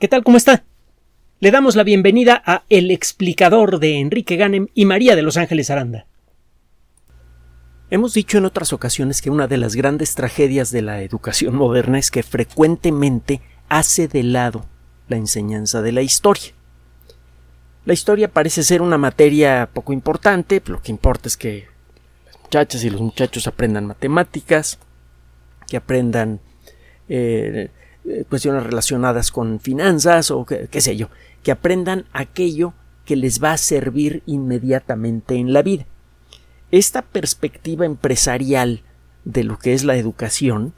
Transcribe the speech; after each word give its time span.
¿Qué 0.00 0.08
tal? 0.08 0.24
¿Cómo 0.24 0.36
está? 0.36 0.64
Le 1.38 1.52
damos 1.52 1.76
la 1.76 1.84
bienvenida 1.84 2.42
a 2.44 2.64
El 2.68 2.90
explicador 2.90 3.78
de 3.78 4.00
Enrique 4.00 4.34
Ganem 4.34 4.66
y 4.74 4.86
María 4.86 5.14
de 5.14 5.22
Los 5.22 5.36
Ángeles 5.36 5.70
Aranda. 5.70 6.06
Hemos 7.90 8.12
dicho 8.12 8.38
en 8.38 8.44
otras 8.44 8.72
ocasiones 8.72 9.22
que 9.22 9.30
una 9.30 9.46
de 9.46 9.56
las 9.56 9.76
grandes 9.76 10.16
tragedias 10.16 10.72
de 10.72 10.82
la 10.82 11.00
educación 11.02 11.54
moderna 11.54 12.00
es 12.00 12.10
que 12.10 12.24
frecuentemente 12.24 13.40
hace 13.68 14.08
de 14.08 14.24
lado 14.24 14.66
la 15.06 15.16
enseñanza 15.16 15.80
de 15.80 15.92
la 15.92 16.02
historia. 16.02 16.52
La 17.84 17.92
historia 17.92 18.32
parece 18.32 18.64
ser 18.64 18.82
una 18.82 18.98
materia 18.98 19.70
poco 19.72 19.92
importante, 19.92 20.60
lo 20.66 20.82
que 20.82 20.90
importa 20.90 21.28
es 21.28 21.36
que 21.36 21.68
las 22.26 22.40
muchachas 22.42 22.82
y 22.82 22.90
los 22.90 23.00
muchachos 23.00 23.46
aprendan 23.46 23.86
matemáticas, 23.86 24.80
que 25.68 25.76
aprendan 25.76 26.40
eh, 27.08 27.70
eh, 28.06 28.24
cuestiones 28.28 28.62
relacionadas 28.62 29.32
con 29.32 29.60
finanzas 29.60 30.30
o 30.30 30.44
qué, 30.44 30.80
sé 30.80 30.96
yo, 30.96 31.08
que 31.42 31.52
aprendan 31.52 32.04
aquello 32.12 32.74
que 33.04 33.16
les 33.16 33.42
va 33.42 33.52
a 33.52 33.58
servir 33.58 34.22
inmediatamente 34.26 35.36
en 35.36 35.52
la 35.52 35.62
vida. 35.62 35.86
Esta 36.70 37.02
perspectiva 37.02 37.86
empresarial 37.86 38.82
de 39.24 39.44
lo 39.44 39.58
que 39.58 39.72
es 39.72 39.84
la 39.84 39.96
educación, 39.96 40.74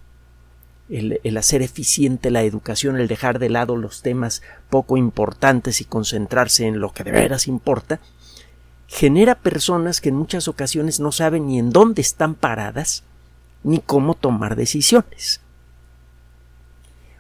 el, 0.89 1.21
el, 1.25 1.37
hacer 1.37 1.63
eficiente 1.63 2.31
la 2.31 2.43
educación, 2.43 2.97
el 2.97 3.09
dejar 3.09 3.39
de 3.39 3.51
lado 3.51 3.77
los 3.77 4.03
temas 4.03 4.43
poco 4.71 4.97
importantes 4.97 5.81
y 5.81 5.85
concentrarse 5.85 6.67
en 6.67 6.79
lo 6.79 6.93
que 6.93 7.03
de 7.03 7.11
veras 7.11 7.49
importa, 7.49 7.99
genera 8.87 9.35
personas 9.35 10.01
que 10.01 10.11
en 10.11 10.17
muchas 10.17 10.49
ocasiones 10.49 11.01
no 11.01 11.11
saben 11.11 11.49
ni 11.49 11.59
en 11.59 11.71
dónde 11.71 12.03
están 12.03 12.35
paradas 12.35 13.03
ni 13.65 13.81
cómo 13.81 14.15
tomar 14.15 14.55
decisiones. 14.55 15.41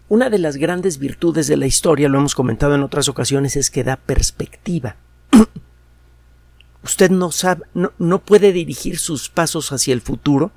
Una 0.09 0.30
de 0.30 0.38
las 0.38 0.56
grandes 0.56 0.98
virtudes 0.98 1.48
de 1.48 1.56
la 1.56 1.66
historia, 1.66 2.09
lo 2.09 2.19
hemos 2.19 2.37
comentado 2.37 2.77
en 2.77 2.83
otras 2.83 3.09
ocasiones, 3.09 3.56
es 3.56 3.70
que 3.70 3.83
da 3.83 3.97
perspectiva. 3.97 4.95
Usted 6.84 7.11
no 7.11 7.33
sabe, 7.33 7.64
no, 7.75 8.19
puede 8.20 8.53
dirigir 8.53 8.98
sus 8.98 9.28
pasos 9.28 9.72
hacia 9.72 9.92
el 9.92 10.00
futuro 10.00 10.53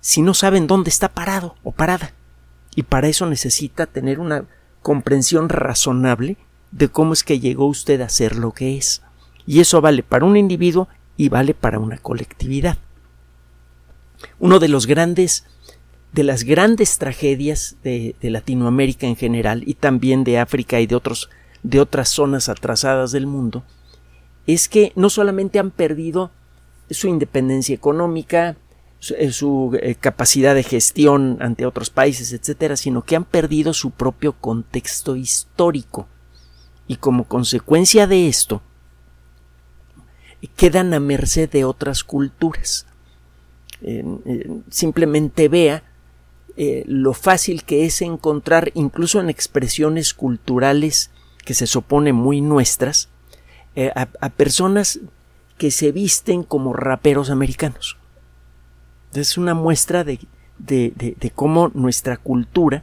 si 0.00 0.22
no 0.22 0.32
sabe 0.32 0.56
en 0.56 0.66
dónde 0.66 0.88
está 0.88 1.10
parado 1.10 1.56
o 1.62 1.72
parada. 1.72 2.14
Y 2.74 2.84
para 2.84 3.08
eso 3.08 3.26
necesita 3.26 3.84
tener 3.84 4.18
una 4.18 4.46
comprensión 4.80 5.50
razonable 5.50 6.38
de 6.70 6.88
cómo 6.88 7.12
es 7.12 7.22
que 7.22 7.38
llegó 7.38 7.66
usted 7.66 8.00
a 8.00 8.08
ser 8.08 8.36
lo 8.36 8.52
que 8.52 8.78
es. 8.78 9.02
Y 9.46 9.60
eso 9.60 9.82
vale 9.82 10.02
para 10.02 10.24
un 10.24 10.38
individuo 10.38 10.88
y 11.18 11.28
vale 11.28 11.52
para 11.52 11.78
una 11.78 11.98
colectividad. 11.98 12.78
Uno 14.38 14.58
de 14.58 14.68
los 14.68 14.86
grandes 14.86 15.44
de 16.12 16.24
las 16.24 16.44
grandes 16.44 16.98
tragedias 16.98 17.76
de, 17.82 18.14
Latinoamérica 18.20 19.06
en 19.06 19.16
general 19.16 19.62
y 19.66 19.74
también 19.74 20.24
de 20.24 20.38
África 20.38 20.80
y 20.80 20.86
de 20.86 20.96
otros 20.96 21.30
de 21.62 21.78
otras 21.78 22.08
zonas 22.08 22.48
atrasadas 22.48 23.12
del 23.12 23.26
mundo 23.26 23.64
es 24.46 24.68
que 24.68 24.92
no 24.96 25.10
solamente 25.10 25.58
han 25.58 25.70
perdido 25.70 26.30
su 26.90 27.06
independencia 27.06 27.74
económica, 27.74 28.56
su, 28.98 29.14
su 29.30 29.78
eh, 29.80 29.94
capacidad 29.94 30.54
de 30.54 30.62
gestión 30.62 31.36
ante 31.40 31.66
otros 31.66 31.90
países, 31.90 32.32
etcétera, 32.32 32.76
sino 32.76 33.02
que 33.02 33.14
han 33.14 33.24
perdido 33.24 33.74
su 33.74 33.90
propio 33.90 34.32
contexto 34.32 35.16
histórico. 35.16 36.08
Y 36.88 36.96
como 36.96 37.24
consecuencia 37.24 38.06
de 38.06 38.26
esto, 38.26 38.62
quedan 40.56 40.92
a 40.94 41.00
merced 41.00 41.48
de 41.50 41.64
otras 41.64 42.02
culturas. 42.02 42.86
Eh, 43.82 44.04
eh, 44.24 44.60
simplemente 44.70 45.48
vea 45.48 45.84
eh, 46.62 46.84
lo 46.86 47.14
fácil 47.14 47.64
que 47.64 47.86
es 47.86 48.02
encontrar, 48.02 48.70
incluso 48.74 49.18
en 49.18 49.30
expresiones 49.30 50.12
culturales 50.12 51.10
que 51.46 51.54
se 51.54 51.66
supone 51.66 52.12
muy 52.12 52.42
nuestras, 52.42 53.08
eh, 53.76 53.90
a, 53.94 54.28
personas 54.28 55.00
que 55.56 55.70
se 55.70 55.90
visten 55.90 56.42
como 56.42 56.74
raperos 56.74 57.30
americanos. 57.30 57.96
Es 59.14 59.38
una 59.38 59.54
muestra 59.54 60.04
de, 60.04 60.20
de, 60.58 60.92
de, 60.96 61.16
de 61.18 61.30
cómo 61.30 61.70
nuestra 61.72 62.18
cultura, 62.18 62.82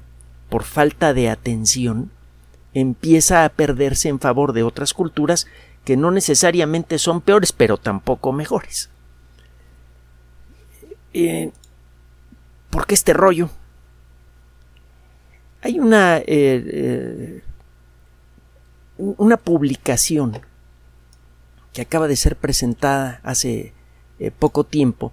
por 0.50 0.64
falta 0.64 1.14
de 1.14 1.30
atención, 1.30 2.10
empieza 2.74 3.46
a 3.46 3.50
perderse 3.50 4.10
en 4.10 4.20
favor 4.20 4.54
de 4.54 4.64
otras 4.64 4.96
culturas 4.96 5.46
que 5.86 5.98
no 5.98 6.10
necesariamente 6.10 6.98
son 6.98 7.22
peores, 7.22 7.52
pero 7.52 7.78
tampoco 7.78 8.32
mejores. 8.32 8.90
Eh, 11.14 11.52
¿Por 12.72 12.88
qué 12.88 12.96
este 12.96 13.14
rollo? 13.14 13.52
Hay 15.68 15.82
una, 15.82 16.20
eh, 16.20 16.24
eh, 16.28 17.42
una 18.98 19.36
publicación 19.36 20.40
que 21.74 21.82
acaba 21.82 22.08
de 22.08 22.16
ser 22.16 22.38
presentada 22.38 23.20
hace 23.22 23.74
eh, 24.18 24.32
poco 24.32 24.64
tiempo 24.64 25.12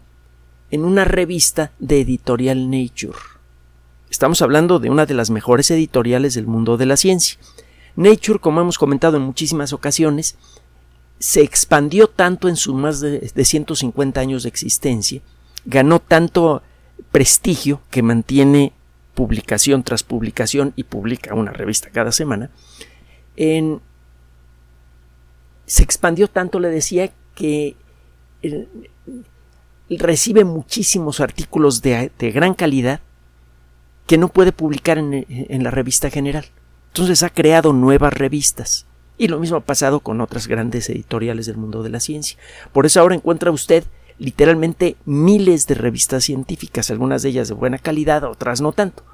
en 0.70 0.84
una 0.84 1.04
revista 1.04 1.72
de 1.80 2.02
editorial 2.02 2.70
Nature. 2.70 3.18
Estamos 4.08 4.42
hablando 4.42 4.78
de 4.78 4.90
una 4.90 5.06
de 5.06 5.14
las 5.14 5.28
mejores 5.28 5.72
editoriales 5.72 6.34
del 6.34 6.46
mundo 6.46 6.76
de 6.76 6.86
la 6.86 6.96
ciencia. 6.96 7.36
Nature, 7.96 8.38
como 8.38 8.60
hemos 8.60 8.78
comentado 8.78 9.16
en 9.16 9.24
muchísimas 9.24 9.72
ocasiones, 9.72 10.36
se 11.18 11.42
expandió 11.42 12.06
tanto 12.06 12.48
en 12.48 12.54
sus 12.54 12.76
más 12.76 13.00
de, 13.00 13.18
de 13.34 13.44
150 13.44 14.20
años 14.20 14.44
de 14.44 14.50
existencia, 14.50 15.20
ganó 15.64 15.98
tanto 15.98 16.62
prestigio 17.10 17.80
que 17.90 18.04
mantiene 18.04 18.72
publicación 19.14 19.82
tras 19.82 20.02
publicación 20.02 20.72
y 20.76 20.84
publica 20.84 21.34
una 21.34 21.52
revista 21.52 21.90
cada 21.90 22.12
semana, 22.12 22.50
en, 23.36 23.80
se 25.66 25.82
expandió 25.82 26.28
tanto, 26.28 26.60
le 26.60 26.68
decía, 26.68 27.10
que 27.34 27.76
el, 28.42 28.68
recibe 29.90 30.44
muchísimos 30.44 31.20
artículos 31.20 31.82
de, 31.82 32.10
de, 32.18 32.30
gran 32.30 32.54
calidad 32.54 33.00
que 34.06 34.18
no 34.18 34.28
puede 34.28 34.52
publicar 34.52 34.98
en, 34.98 35.26
en 35.28 35.64
la 35.64 35.70
revista 35.70 36.10
general. 36.10 36.46
Entonces 36.88 37.22
ha 37.22 37.30
creado 37.30 37.72
nuevas 37.72 38.14
revistas. 38.14 38.86
Y 39.16 39.28
lo 39.28 39.38
mismo 39.38 39.56
ha 39.56 39.60
pasado 39.60 40.00
con 40.00 40.20
otras 40.20 40.48
grandes 40.48 40.88
editoriales 40.90 41.46
del 41.46 41.56
mundo 41.56 41.82
de 41.82 41.90
la 41.90 42.00
ciencia. 42.00 42.38
Por 42.72 42.84
eso 42.84 43.00
ahora 43.00 43.14
encuentra 43.14 43.50
usted 43.52 43.84
literalmente 44.18 44.96
miles 45.04 45.66
de 45.66 45.74
revistas 45.74 46.24
científicas, 46.24 46.90
algunas 46.90 47.22
de 47.22 47.30
ellas 47.30 47.48
de 47.48 47.54
buena 47.54 47.78
calidad, 47.78 48.24
otras 48.24 48.60
no 48.60 48.72
tanto. 48.72 49.04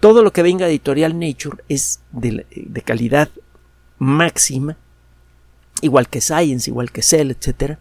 Todo 0.00 0.22
lo 0.22 0.32
que 0.32 0.42
venga 0.42 0.66
de 0.66 0.72
Editorial 0.72 1.18
Nature 1.18 1.62
es 1.68 2.00
de, 2.12 2.44
calidad 2.84 3.30
máxima, 3.98 4.76
igual 5.80 6.08
que 6.08 6.20
Science, 6.20 6.68
igual 6.70 6.90
que 6.90 7.02
Cell, 7.02 7.30
etc., 7.30 7.78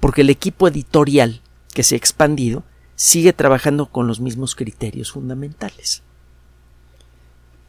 porque 0.00 0.20
el 0.20 0.30
equipo 0.30 0.68
editorial 0.68 1.40
que 1.72 1.82
se 1.82 1.94
ha 1.94 1.98
expandido 1.98 2.64
sigue 2.96 3.32
trabajando 3.32 3.86
con 3.86 4.06
los 4.06 4.20
mismos 4.20 4.54
criterios 4.54 5.12
fundamentales. 5.12 6.02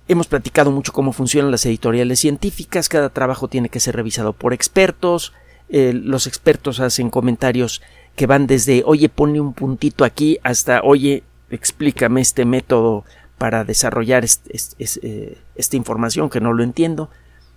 Hemos 0.08 0.28
platicado 0.28 0.72
mucho 0.72 0.92
cómo 0.92 1.14
funcionan 1.14 1.50
las 1.50 1.66
editoriales 1.66 2.20
científicas, 2.20 2.90
cada 2.90 3.10
trabajo 3.10 3.48
tiene 3.48 3.70
que 3.70 3.80
ser 3.80 3.96
revisado 3.96 4.34
por 4.34 4.54
expertos, 4.54 5.34
eh, 5.70 5.94
los 5.94 6.28
expertos 6.28 6.80
hacen 6.80 7.10
comentarios 7.10 7.82
que 8.16 8.28
van 8.28 8.48
desde 8.48 8.84
oye 8.86 9.10
ponle 9.10 9.42
un 9.42 9.54
puntito 9.54 10.06
aquí 10.06 10.40
hasta 10.44 10.82
oye 10.82 11.24
explícame 11.50 12.22
este 12.22 12.46
método 12.46 13.04
para 13.38 13.64
desarrollar 13.64 14.24
este, 14.24 15.38
esta 15.56 15.76
información 15.76 16.30
que 16.30 16.40
no 16.40 16.54
lo 16.54 16.64
entiendo. 16.64 17.10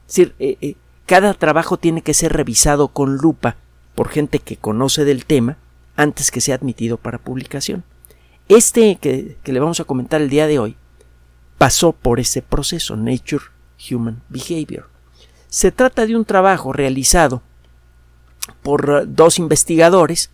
Es 0.08 0.16
decir, 0.16 0.34
eh, 0.38 0.56
eh, 0.60 0.74
cada 1.06 1.34
trabajo 1.34 1.76
tiene 1.76 2.02
que 2.02 2.14
ser 2.14 2.32
revisado 2.32 2.88
con 2.88 3.16
lupa 3.16 3.56
por 3.94 4.08
gente 4.08 4.40
que 4.40 4.56
conoce 4.56 5.04
del 5.04 5.24
tema 5.24 5.56
antes 5.96 6.30
que 6.30 6.40
sea 6.40 6.56
admitido 6.56 6.96
para 6.96 7.18
publicación. 7.18 7.84
Este 8.48 8.96
que, 8.96 9.36
que 9.42 9.52
le 9.52 9.60
vamos 9.60 9.80
a 9.80 9.84
comentar 9.84 10.20
el 10.20 10.30
día 10.30 10.46
de 10.46 10.58
hoy 10.58 10.76
pasó 11.58 11.92
por 11.92 12.20
ese 12.20 12.42
proceso, 12.42 12.96
Nature 12.96 13.44
Human 13.90 14.22
Behavior. 14.28 14.88
Se 15.48 15.72
trata 15.72 16.06
de 16.06 16.16
un 16.16 16.24
trabajo 16.24 16.72
realizado 16.72 17.42
por 18.62 19.12
dos 19.14 19.38
investigadores, 19.38 20.30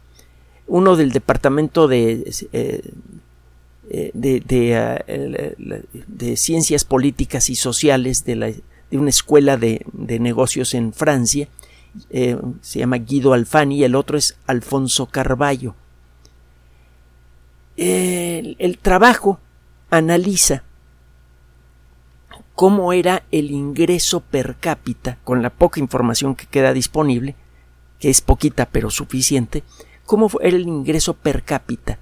uno 0.67 0.97
del 0.97 1.13
Departamento 1.13 1.89
de, 1.89 2.33
eh, 2.53 4.11
de, 4.15 5.03
uh, 5.09 6.03
de, 6.07 6.37
Ciencias 6.37 6.85
Políticas 6.85 7.51
y 7.51 7.55
Sociales 7.55 8.25
de, 8.25 8.63
una 8.93 9.11
escuela 9.11 9.57
de, 9.57 9.85
negocios 10.21 10.75
en 10.75 10.93
Francia, 10.93 11.49
eh, 12.11 12.37
se 12.61 12.79
llama 12.79 12.97
Guido 12.99 13.35
Alfani, 13.35 13.79
y 13.79 13.85
el 13.85 13.95
otro 13.95 14.17
es 14.17 14.37
Alfonso 14.47 15.07
Carballo. 15.07 15.75
El, 17.77 18.57
el 18.59 18.79
trabajo 18.79 19.41
analiza 19.91 20.63
cómo 22.55 22.93
era 22.93 23.25
el 23.33 23.51
ingreso 23.51 24.21
per 24.21 24.57
cápita, 24.59 25.19
con 25.25 25.43
la 25.43 25.51
poca 25.51 25.81
información 25.81 26.37
que 26.37 26.47
queda 26.47 26.73
disponible, 26.73 27.35
que 27.99 28.11
es 28.11 28.21
poquita 28.21 28.67
pero 28.67 28.91
suficiente, 28.91 29.65
cómo 30.07 30.31
era 30.41 30.57
el 30.57 30.67
ingreso 30.67 31.15
per 31.15 31.43
cápita 31.43 31.99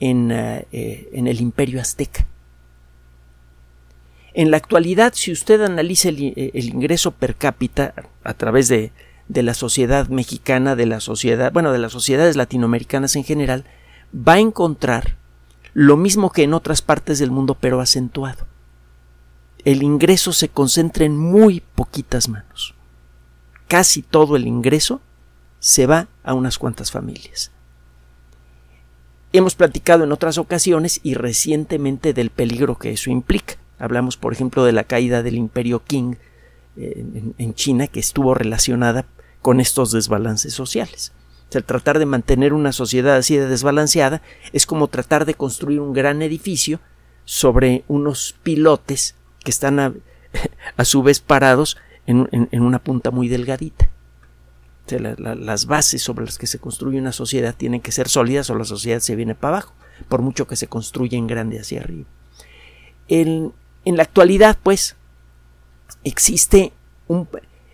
en, 0.00 0.30
uh, 0.30 0.64
eh, 0.72 1.08
en 1.12 1.26
el 1.26 1.40
imperio 1.40 1.80
azteca. 1.80 2.26
En 4.34 4.50
la 4.50 4.58
actualidad, 4.58 5.14
si 5.14 5.32
usted 5.32 5.62
analiza 5.62 6.10
el, 6.10 6.32
el 6.52 6.64
ingreso 6.68 7.10
per 7.12 7.36
cápita 7.36 7.94
a 8.22 8.34
través 8.34 8.68
de, 8.68 8.92
de, 9.28 9.42
la 9.42 9.54
sociedad 9.54 10.08
mexicana, 10.08 10.76
de 10.76 10.84
la 10.84 11.00
sociedad, 11.00 11.52
bueno, 11.52 11.72
de 11.72 11.78
las 11.78 11.92
sociedades 11.92 12.36
latinoamericanas 12.36 13.16
en 13.16 13.24
general, 13.24 13.64
va 14.14 14.34
a 14.34 14.40
encontrar 14.40 15.16
lo 15.72 15.96
mismo 15.96 16.30
que 16.30 16.42
en 16.42 16.54
otras 16.54 16.82
partes 16.82 17.18
del 17.18 17.30
mundo, 17.30 17.56
pero 17.58 17.80
acentuado. 17.80 18.46
El 19.64 19.82
ingreso 19.82 20.32
se 20.32 20.48
concentra 20.48 21.04
en 21.04 21.16
muy 21.16 21.60
poquitas 21.74 22.28
manos. 22.28 22.74
Casi 23.68 24.02
todo 24.02 24.36
el 24.36 24.46
ingreso 24.46 25.00
se 25.58 25.86
va 25.86 26.08
a 26.22 26.34
unas 26.34 26.58
cuantas 26.58 26.90
familias. 26.90 27.50
Hemos 29.32 29.54
platicado 29.54 30.04
en 30.04 30.12
otras 30.12 30.38
ocasiones 30.38 31.00
y 31.02 31.14
recientemente 31.14 32.12
del 32.14 32.30
peligro 32.30 32.78
que 32.78 32.92
eso 32.92 33.10
implica. 33.10 33.56
Hablamos, 33.78 34.16
por 34.16 34.32
ejemplo, 34.32 34.64
de 34.64 34.72
la 34.72 34.84
caída 34.84 35.22
del 35.22 35.34
imperio 35.34 35.82
Qing 35.84 36.16
eh, 36.76 37.32
en, 37.36 37.54
China, 37.54 37.86
que 37.86 38.00
estuvo 38.00 38.34
relacionada 38.34 39.06
con 39.42 39.60
estos 39.60 39.92
desbalances 39.92 40.54
sociales. 40.54 41.12
el 41.52 41.64
tratar 41.64 41.98
de 41.98 42.06
mantener 42.06 42.52
una 42.52 42.72
sociedad 42.72 43.16
así 43.16 43.36
de 43.36 43.48
desbalanceada 43.48 44.22
es 44.52 44.66
como 44.66 44.88
tratar 44.88 45.24
de 45.24 45.34
construir 45.34 45.80
un 45.80 45.92
gran 45.92 46.22
edificio 46.22 46.80
sobre 47.24 47.84
unos 47.88 48.36
pilotes 48.42 49.14
que 49.44 49.50
están 49.50 49.80
a, 49.80 49.94
su 50.84 51.02
vez 51.02 51.20
parados 51.20 51.76
en, 52.06 52.48
una 52.52 52.78
punta 52.78 53.10
muy 53.10 53.28
delgadita. 53.28 53.90
Las 54.90 55.66
bases 55.66 56.02
sobre 56.02 56.24
las 56.24 56.38
que 56.38 56.46
se 56.46 56.58
construye 56.58 56.98
una 56.98 57.12
sociedad 57.12 57.54
tienen 57.54 57.80
que 57.80 57.92
ser 57.92 58.08
sólidas 58.08 58.50
o 58.50 58.54
la 58.54 58.64
sociedad 58.64 59.00
se 59.00 59.16
viene 59.16 59.34
para 59.34 59.58
abajo, 59.58 59.74
por 60.08 60.22
mucho 60.22 60.46
que 60.46 60.56
se 60.56 60.68
construya 60.68 61.18
en 61.18 61.26
grande 61.26 61.60
hacia 61.60 61.80
arriba. 61.80 62.06
En, 63.08 63.52
en 63.84 63.96
la 63.96 64.02
actualidad, 64.02 64.58
pues, 64.62 64.96
existe 66.04 66.72
un, 67.08 67.28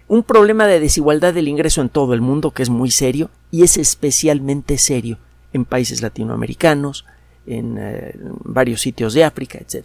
un 0.09 0.23
problema 0.23 0.67
de 0.67 0.81
desigualdad 0.81 1.33
del 1.33 1.49
ingreso 1.49 1.81
en 1.81 1.89
todo 1.89 2.15
el 2.15 2.21
mundo 2.21 2.51
que 2.51 2.63
es 2.63 2.71
muy 2.71 2.91
serio 2.91 3.31
y 3.51 3.63
es 3.63 3.77
especialmente 3.77 4.77
serio 4.79 5.19
en 5.53 5.65
países 5.65 6.03
latinoamericanos, 6.03 7.05
en 7.47 7.77
eh, 7.79 8.15
varios 8.45 8.81
sitios 8.81 9.15
de 9.15 9.25
África, 9.25 9.59
etc. 9.59 9.85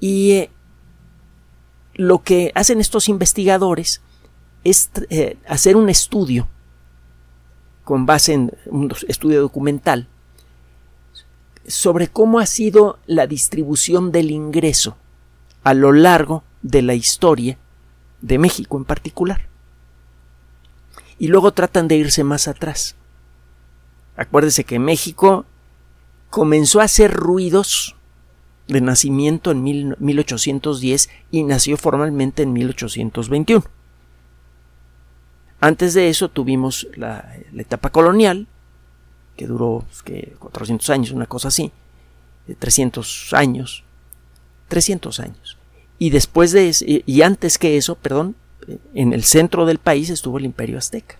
Y 0.00 0.32
eh, 0.32 0.50
lo 1.94 2.22
que 2.22 2.50
hacen 2.54 2.80
estos 2.80 3.08
investigadores 3.08 4.02
es 4.64 4.90
eh, 5.10 5.36
hacer 5.46 5.76
un 5.76 5.88
estudio 5.88 6.48
con 7.84 8.06
base 8.06 8.32
en 8.32 8.52
un 8.66 8.92
estudio 9.08 9.42
documental 9.42 10.08
sobre 11.66 12.08
cómo 12.08 12.40
ha 12.40 12.46
sido 12.46 12.98
la 13.06 13.26
distribución 13.26 14.10
del 14.10 14.30
ingreso 14.30 14.96
a 15.62 15.74
lo 15.74 15.92
largo 15.92 16.42
de 16.62 16.82
la 16.82 16.94
historia 16.94 17.58
de 18.20 18.38
México 18.38 18.76
en 18.76 18.84
particular. 18.84 19.48
Y 21.18 21.28
luego 21.28 21.52
tratan 21.52 21.88
de 21.88 21.96
irse 21.96 22.24
más 22.24 22.48
atrás. 22.48 22.96
Acuérdese 24.16 24.64
que 24.64 24.78
México 24.78 25.44
comenzó 26.30 26.80
a 26.80 26.84
hacer 26.84 27.12
ruidos 27.12 27.96
de 28.66 28.80
nacimiento 28.80 29.50
en 29.50 29.62
1810 29.62 31.10
y 31.30 31.42
nació 31.44 31.76
formalmente 31.76 32.42
en 32.42 32.52
1821. 32.52 33.64
Antes 35.64 35.94
de 35.94 36.10
eso 36.10 36.28
tuvimos 36.28 36.86
la, 36.94 37.36
etapa 37.56 37.88
colonial, 37.88 38.46
que 39.34 39.46
duró 39.46 39.82
pues, 39.86 40.02
que 40.02 40.36
400 40.38 40.90
años, 40.90 41.10
una 41.10 41.24
cosa 41.24 41.48
así, 41.48 41.72
300 42.58 43.32
años, 43.32 43.82
300 44.68 45.20
años. 45.20 45.56
Y 45.98 46.10
después 46.10 46.52
de 46.52 46.68
eso, 46.68 46.84
y 46.86 47.22
antes 47.22 47.56
que 47.56 47.78
eso, 47.78 47.94
perdón, 47.94 48.36
en 48.92 49.14
el 49.14 49.24
centro 49.24 49.64
del 49.64 49.78
país 49.78 50.10
estuvo 50.10 50.36
el 50.36 50.44
imperio 50.44 50.76
azteca. 50.76 51.16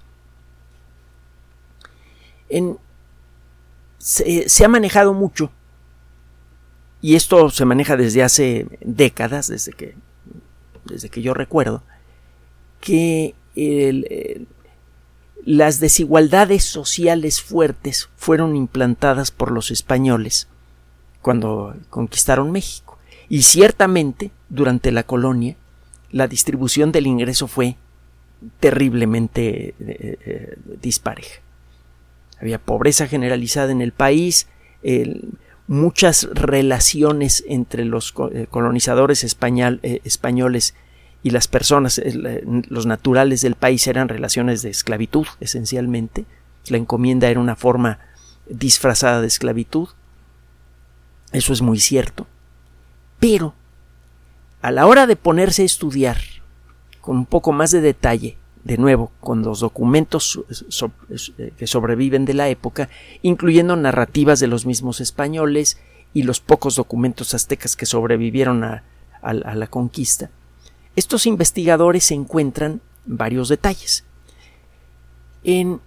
se, 3.97 4.63
ha 4.63 4.69
manejado 4.69 5.15
mucho, 5.15 5.53
y 7.01 7.15
esto 7.15 7.49
se 7.49 7.65
maneja 7.65 7.97
desde 7.97 8.23
hace 8.23 8.67
décadas, 8.83 9.49
desde 9.49 9.73
que, 9.73 9.95
desde 10.85 11.09
que 11.09 11.23
yo 11.23 11.33
recuerdo, 11.33 11.83
que 12.83 13.35
las 15.45 15.81
desigualdades 15.81 16.65
sociales 16.65 17.43
fuertes 17.43 18.09
fueron 18.17 18.57
implantadas 18.57 19.31
por 19.31 19.53
los 19.53 19.71
españoles 19.71 20.49
cuando 21.23 21.75
conquistaron 21.91 22.53
México. 22.53 22.99
Y 23.29 23.43
ciertamente, 23.43 24.31
durante 24.49 24.93
la 24.93 25.05
colonia, 25.05 25.57
la 26.11 26.29
distribución 26.29 26.93
del 26.93 27.07
ingreso 27.07 27.49
fue 27.49 27.77
terriblemente 28.61 29.69
eh, 29.69 29.75
eh, 29.81 30.57
dispareja. 30.81 31.41
Había 32.41 32.59
pobreza 32.59 33.07
generalizada 33.07 33.73
en 33.73 33.81
el 33.81 33.93
país, 33.93 34.49
muchas 35.67 36.29
relaciones 36.31 37.43
entre 37.49 37.87
los 37.87 38.13
eh, 38.33 38.47
colonizadores 38.51 39.25
españoles 39.25 40.75
y 41.25 41.31
las 41.31 41.49
personas, 41.49 42.01
los 42.45 42.87
naturales 42.87 43.41
del 43.41 43.57
país 43.57 43.87
eran 43.89 44.09
relaciones 44.09 44.63
de 44.63 44.71
esclavitud, 44.71 45.27
esencialmente. 45.41 46.27
La 46.69 46.77
encomienda 46.77 47.29
era 47.29 47.41
una 47.41 47.57
forma 47.57 47.99
disfrazada 48.47 49.23
de 49.23 49.27
esclavitud. 49.27 49.89
Eso 51.33 51.53
es 51.55 51.63
muy 51.63 51.81
cierto. 51.81 52.27
Pero, 53.19 53.55
a 54.61 54.71
la 54.71 54.87
hora 54.87 55.07
de 55.07 55.17
ponerse 55.17 55.63
a 55.63 55.65
estudiar 55.65 56.19
con 57.01 57.17
un 57.17 57.27
poco 57.27 57.53
más 57.53 57.71
de 57.71 57.81
detalle, 57.81 58.37
de 58.65 58.77
nuevo, 58.77 59.11
con 59.21 59.43
los 59.43 59.61
documentos 59.61 60.41
eh, 61.39 61.53
que 61.57 61.67
sobreviven 61.67 62.27
de 62.27 62.35
la 62.35 62.51
época, 62.51 62.91
incluyendo 63.23 63.77
narrativas 63.77 64.41
de 64.41 64.47
los 64.47 64.67
mismos 64.67 65.01
españoles 65.01 65.79
y 66.13 66.23
los 66.23 66.41
pocos 66.41 66.77
documentos 66.77 67.33
aztecas 67.33 67.77
que 67.77 67.87
sobrevivieron 67.87 68.63
a, 68.63 68.83
la 69.23 69.67
conquista, 69.69 70.31
estos 70.97 71.27
investigadores 71.27 72.11
encuentran 72.11 72.81
varios 73.05 73.49
detalles. 73.49 74.05
En 75.43 75.81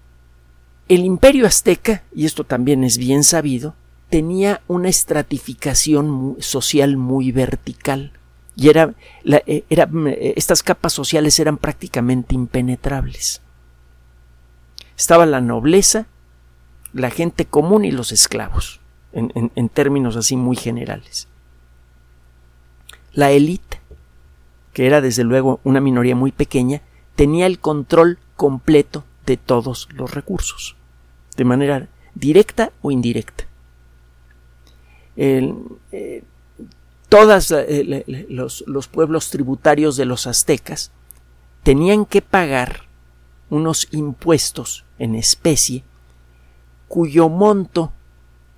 el 0.87 1.05
imperio 1.05 1.45
azteca, 1.45 2.03
y 2.13 2.25
esto 2.25 2.43
también 2.43 2.83
es 2.83 2.97
bien 2.97 3.23
sabido, 3.23 3.75
tenía 4.09 4.61
una 4.67 4.89
estratificación 4.89 6.37
social 6.39 6.97
muy 6.97 7.31
vertical 7.31 8.13
y 8.55 8.69
era, 8.69 8.93
eh, 9.25 9.63
era, 9.69 9.89
eh, 10.07 10.33
estas 10.35 10.63
capas 10.63 10.93
sociales 10.93 11.39
eran 11.39 11.57
prácticamente 11.57 12.33
impenetrables. 12.33 13.41
Estaba 14.97 15.25
la 15.25 15.41
nobleza, 15.41 16.07
la 16.93 17.11
gente 17.11 17.45
común 17.45 17.85
y 17.85 17.91
los 17.91 18.11
esclavos, 18.11 18.79
en 19.13 19.69
términos 19.69 20.15
así 20.15 20.35
muy 20.35 20.55
generales. 20.55 21.27
La 23.13 23.31
élite, 23.31 23.79
que 24.77 24.85
era 24.85 25.01
desde 25.01 25.23
luego 25.23 25.59
una 25.63 25.81
minoría 25.81 26.15
muy 26.15 26.31
pequeña, 26.31 26.83
tenía 27.15 27.47
el 27.47 27.57
control 27.57 28.19
completo 28.35 29.05
de 29.25 29.35
todos 29.35 29.89
los 29.91 30.13
recursos, 30.13 30.75
de 31.35 31.45
manera 31.45 31.87
directa 32.13 32.71
o 32.83 32.91
indirecta. 32.91 33.45
Eh, 35.15 36.21
todos 37.09 37.49
eh, 37.49 38.27
los, 38.29 38.63
los 38.67 38.87
pueblos 38.87 39.31
tributarios 39.31 39.97
de 39.97 40.05
los 40.05 40.27
aztecas 40.27 40.91
tenían 41.63 42.05
que 42.05 42.21
pagar 42.21 42.83
unos 43.49 43.87
impuestos 43.89 44.85
en 44.99 45.15
especie 45.15 45.83
cuyo 46.87 47.29
monto 47.29 47.93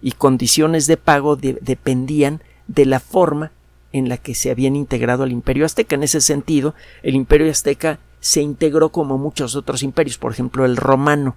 y 0.01 0.11
condiciones 0.11 0.85
de 0.85 0.97
pago 0.97 1.38
dependían 1.38 2.43
de 2.67 2.85
la 2.85 2.99
forma 2.99 3.53
en 3.91 4.10
la 4.10 4.17
que 4.17 4.36
se 4.36 4.51
habían 4.51 4.75
integrado 4.75 5.24
al 5.24 5.31
imperio 5.31 5.65
azteca. 5.65 5.96
En 5.96 6.03
ese 6.03 6.22
sentido, 6.22 6.75
el 7.03 7.15
imperio 7.15 7.50
azteca 7.50 8.00
se 8.19 8.41
integró 8.41 8.89
como 8.89 9.17
muchos 9.17 9.55
otros 9.55 9.84
imperios, 9.84 10.17
por 10.17 10.31
ejemplo 10.31 10.65
el 10.65 10.77
romano. 10.77 11.36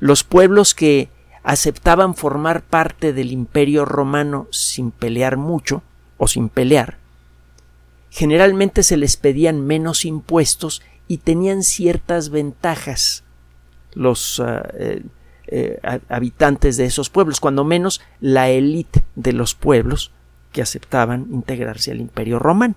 Los 0.00 0.24
pueblos 0.24 0.74
que 0.74 1.08
aceptaban 1.42 2.14
formar 2.14 2.62
parte 2.62 3.12
del 3.12 3.30
imperio 3.30 3.84
romano 3.84 4.48
sin 4.50 4.90
pelear 4.90 5.36
mucho 5.36 5.82
o 6.16 6.26
sin 6.26 6.48
pelear, 6.48 6.98
generalmente 8.10 8.82
se 8.82 8.96
les 8.96 9.16
pedían 9.16 9.66
menos 9.66 10.04
impuestos 10.04 10.82
y 11.06 11.18
tenían 11.18 11.62
ciertas 11.62 12.30
ventajas 12.30 13.24
los 13.92 14.40
ah, 14.40 14.68
eh, 14.78 15.02
eh, 15.46 15.78
habitantes 16.08 16.76
de 16.76 16.86
esos 16.86 17.10
pueblos, 17.10 17.40
cuando 17.40 17.64
menos 17.64 18.00
la 18.20 18.48
élite 18.48 19.04
de 19.14 19.32
los 19.32 19.54
pueblos 19.54 20.10
que 20.54 20.62
aceptaban 20.62 21.26
integrarse 21.32 21.90
al 21.90 22.00
imperio 22.00 22.38
romano. 22.38 22.76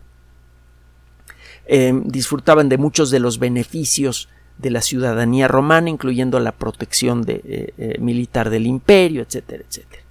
Eh, 1.67 1.93
disfrutaban 2.05 2.67
de 2.67 2.77
muchos 2.77 3.11
de 3.11 3.19
los 3.19 3.39
beneficios 3.39 4.27
de 4.57 4.71
la 4.71 4.81
ciudadanía 4.81 5.47
romana, 5.47 5.89
incluyendo 5.89 6.39
la 6.39 6.51
protección 6.51 7.23
eh, 7.27 7.73
eh, 7.77 7.97
militar 7.99 8.49
del 8.49 8.65
imperio, 8.65 9.21
etcétera, 9.21 9.63
etcétera. 9.69 10.01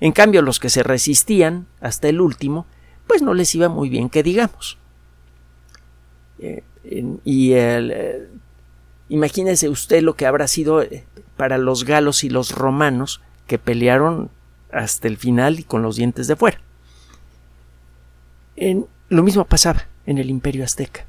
En 0.00 0.12
cambio, 0.12 0.42
los 0.42 0.60
que 0.60 0.68
se 0.68 0.82
resistían 0.82 1.66
hasta 1.80 2.08
el 2.08 2.20
último, 2.20 2.66
pues 3.06 3.22
no 3.22 3.32
les 3.32 3.54
iba 3.54 3.70
muy 3.70 3.88
bien 3.88 4.10
que 4.10 4.22
digamos. 4.22 4.76
Eh, 6.38 6.62
y 7.24 7.52
el, 7.52 8.28
imagínese 9.08 9.70
usted 9.70 10.02
lo 10.02 10.14
que 10.14 10.26
habrá 10.26 10.46
sido 10.48 10.84
para 11.38 11.56
los 11.56 11.84
galos 11.84 12.24
y 12.24 12.28
los 12.28 12.52
romanos 12.52 13.22
que 13.46 13.58
pelearon 13.58 14.30
hasta 14.70 15.08
el 15.08 15.16
final 15.16 15.58
y 15.58 15.64
con 15.64 15.80
los 15.80 15.96
dientes 15.96 16.26
de 16.26 16.36
fuera. 16.36 16.60
En, 18.56 18.86
lo 19.08 19.22
mismo 19.22 19.44
pasaba 19.44 19.86
en 20.06 20.18
el 20.18 20.30
imperio 20.30 20.64
azteca. 20.64 21.06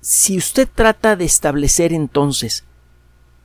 si 0.00 0.36
usted 0.36 0.68
trata 0.72 1.16
de 1.16 1.24
establecer 1.24 1.92
entonces 1.92 2.64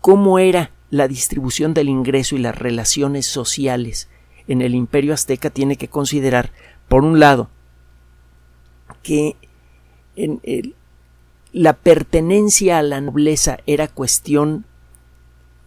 cómo 0.02 0.38
era 0.38 0.72
la 0.92 1.08
distribución 1.08 1.74
del 1.74 1.90
ingreso 1.90 2.36
y 2.36 2.40
las 2.40 2.58
relaciones 2.58 3.26
sociales 3.26 4.08
en 4.48 4.62
el 4.62 4.76
imperio 4.76 5.14
azteca, 5.14 5.50
tiene 5.50 5.76
que 5.76 5.88
considerar, 5.88 6.52
por 6.88 7.04
un 7.04 7.20
lado, 7.20 7.50
que 9.02 9.36
en 10.16 10.40
la 11.52 11.74
pertenencia 11.74 12.78
a 12.78 12.84
la 12.84 13.02
nobleza 13.02 13.60
era 13.66 13.88
cuestión 13.88 14.66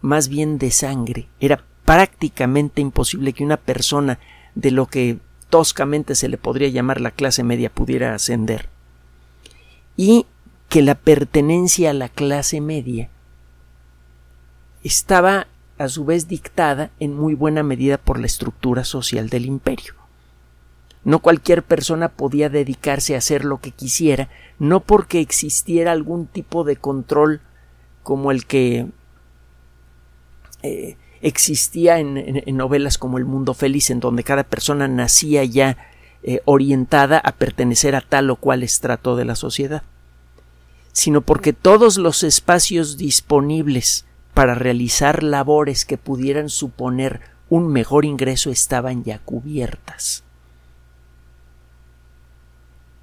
más 0.01 0.29
bien 0.29 0.57
de 0.57 0.71
sangre, 0.71 1.27
era 1.39 1.65
prácticamente 1.89 2.81
imposible 2.81 3.33
que 3.33 3.43
una 3.43 3.57
persona 3.57 4.19
de 4.53 4.69
lo 4.69 4.85
que 4.85 5.17
toscamente 5.49 6.13
se 6.13 6.29
le 6.29 6.37
podría 6.37 6.67
llamar 6.67 7.01
la 7.01 7.09
clase 7.09 7.43
media 7.43 7.71
pudiera 7.71 8.13
ascender. 8.13 8.69
Y 9.97 10.27
que 10.67 10.83
la 10.83 10.93
pertenencia 10.93 11.89
a 11.89 11.93
la 11.93 12.07
clase 12.07 12.61
media 12.61 13.09
estaba 14.83 15.47
a 15.79 15.89
su 15.89 16.05
vez 16.05 16.27
dictada 16.27 16.91
en 16.99 17.15
muy 17.15 17.33
buena 17.33 17.63
medida 17.63 17.97
por 17.97 18.19
la 18.19 18.27
estructura 18.27 18.83
social 18.83 19.29
del 19.29 19.47
imperio. 19.47 19.95
No 21.03 21.17
cualquier 21.17 21.63
persona 21.63 22.09
podía 22.09 22.49
dedicarse 22.49 23.15
a 23.15 23.17
hacer 23.17 23.43
lo 23.45 23.61
que 23.61 23.71
quisiera, 23.71 24.29
no 24.59 24.81
porque 24.81 25.21
existiera 25.21 25.91
algún 25.91 26.27
tipo 26.27 26.63
de 26.63 26.75
control 26.75 27.41
como 28.03 28.29
el 28.29 28.45
que 28.45 28.85
eh, 30.61 30.95
existía 31.21 31.99
en, 31.99 32.43
novelas 32.55 32.97
como 32.97 33.17
El 33.17 33.25
Mundo 33.25 33.53
Feliz, 33.53 33.89
en 33.89 33.99
donde 33.99 34.23
cada 34.23 34.43
persona 34.43 34.87
nacía 34.87 35.43
ya 35.43 35.77
eh, 36.23 36.41
orientada 36.45 37.17
a 37.19 37.33
pertenecer 37.33 37.95
a 37.95 38.01
tal 38.01 38.29
o 38.29 38.35
cual 38.35 38.63
estrato 38.63 39.15
de 39.15 39.25
la 39.25 39.35
sociedad, 39.35 39.83
sino 40.91 41.21
porque 41.21 41.53
todos 41.53 41.97
los 41.97 42.23
espacios 42.23 42.97
disponibles 42.97 44.05
para 44.33 44.55
realizar 44.55 45.23
labores 45.23 45.85
que 45.85 45.97
pudieran 45.97 46.49
suponer 46.49 47.21
un 47.49 47.67
mejor 47.67 48.05
ingreso 48.05 48.51
estaban 48.51 49.03
ya 49.03 49.19
cubiertas. 49.19 50.23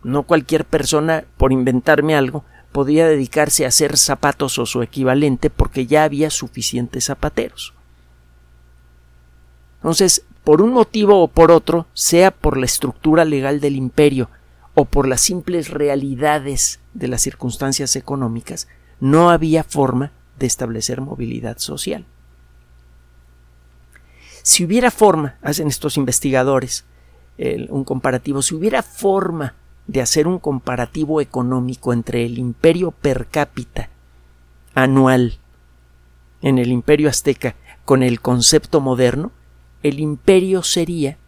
No 0.03 0.23
cualquier 0.23 0.65
persona, 0.65 1.25
por 1.37 1.53
inventarme 1.53 2.15
algo, 2.15 2.45
podía 2.71 3.09
dedicarse 3.09 3.65
a 3.65 3.69
hacer 3.69 3.97
zapatos 3.97 4.59
o 4.59 4.67
su 4.67 4.83
equivalente 4.83 5.51
porque 5.51 5.87
ya 5.87 6.05
había 6.05 6.31
suficientes 6.31 7.07
zapateros. 7.07 7.75
Entonces, 9.87 10.25
por 10.43 10.63
un 10.63 10.73
motivo 10.73 11.23
o 11.23 11.29
por 11.29 11.53
otro, 11.53 11.87
sea 11.95 12.33
por 12.33 12.57
la 12.57 12.67
estructura 12.67 13.25
legal 13.25 13.61
del 13.61 13.77
imperio 13.77 14.29
o 14.75 14.85
por 14.85 15.07
las 15.07 15.21
simples 15.21 15.71
realidades 15.71 16.81
de 16.93 17.07
las 17.07 17.23
circunstancias 17.23 17.95
económicas, 17.95 18.67
no 18.99 19.31
había 19.31 19.63
forma 19.63 20.11
de 20.41 20.47
establecer 20.47 21.01
movilidad 21.01 21.59
social. 21.59 22.05
Si 24.43 24.65
hubiera 24.65 24.91
forma, 24.91 25.37
hacen 25.41 25.69
estos 25.69 25.97
investigadores 25.97 26.85
un 27.69 27.85
comparativo, 27.85 28.43
si 28.43 28.57
hubiera 28.57 28.83
forma 28.83 29.55
de 29.87 30.01
hacer 30.01 30.27
un 30.27 30.41
comparativo 30.41 31.21
económico 31.21 31.93
entre 31.93 32.27
el 32.27 32.39
imperio 32.39 32.91
per 32.91 33.29
cápita 33.29 33.89
anual 34.75 35.39
en 36.43 36.59
el 36.59 36.73
imperio 36.73 37.09
azteca 37.09 37.55
con 37.85 38.03
el 38.03 38.21
concepto 38.21 38.81
moderno, 38.81 39.31
el 39.89 40.01
imperio 40.01 40.63
sería, 40.63 41.19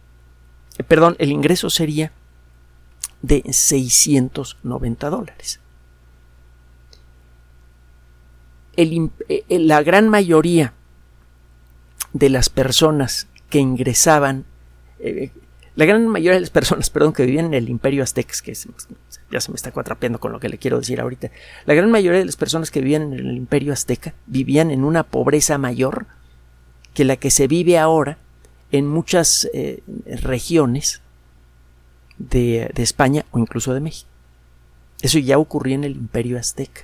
eh, 0.77 0.83
perdón, 0.83 1.15
el 1.19 1.31
ingreso 1.31 1.69
sería 1.69 2.11
de 3.21 3.43
690 3.51 5.09
dólares. 5.09 5.59
Eh, 8.77 9.09
eh, 9.27 9.59
la 9.59 9.83
gran 9.83 10.09
mayoría 10.09 10.73
de 12.13 12.29
las 12.29 12.49
personas 12.49 13.27
que 13.49 13.59
ingresaban, 13.59 14.45
la 15.75 15.85
gran 15.85 16.07
mayoría 16.07 16.35
de 16.35 16.41
las 16.41 16.49
personas, 16.49 16.89
perdón, 16.89 17.13
que 17.13 17.25
vivían 17.25 17.45
en 17.45 17.53
el 17.53 17.69
imperio 17.69 18.03
azteca, 18.03 18.33
que 18.43 18.53
ya 19.31 19.41
se 19.41 19.51
me 19.51 19.55
está 19.55 19.71
cuatrapeando 19.71 20.19
con 20.19 20.31
lo 20.31 20.39
que 20.39 20.49
le 20.49 20.57
quiero 20.57 20.79
decir 20.79 20.99
ahorita, 20.99 21.31
la 21.65 21.73
gran 21.73 21.91
mayoría 21.91 22.19
de 22.19 22.25
las 22.25 22.35
personas 22.35 22.71
que 22.71 22.81
vivían 22.81 23.13
en 23.13 23.19
el 23.19 23.37
imperio 23.37 23.73
azteca 23.73 24.13
vivían 24.25 24.71
en 24.71 24.83
una 24.83 25.03
pobreza 25.03 25.57
mayor 25.57 26.07
que 26.93 27.05
la 27.05 27.15
que 27.15 27.31
se 27.31 27.47
vive 27.47 27.77
ahora 27.77 28.17
en 28.71 28.87
muchas 28.87 29.49
regiones 30.05 31.01
de, 32.17 32.71
de 32.73 32.83
España 32.83 33.25
o 33.31 33.39
incluso 33.39 33.73
de 33.73 33.79
México. 33.79 34.09
Eso 35.01 35.17
ya 35.19 35.37
ocurría 35.37 35.75
en 35.75 35.85
el 35.85 35.93
imperio 35.93 36.37
azteca. 36.37 36.81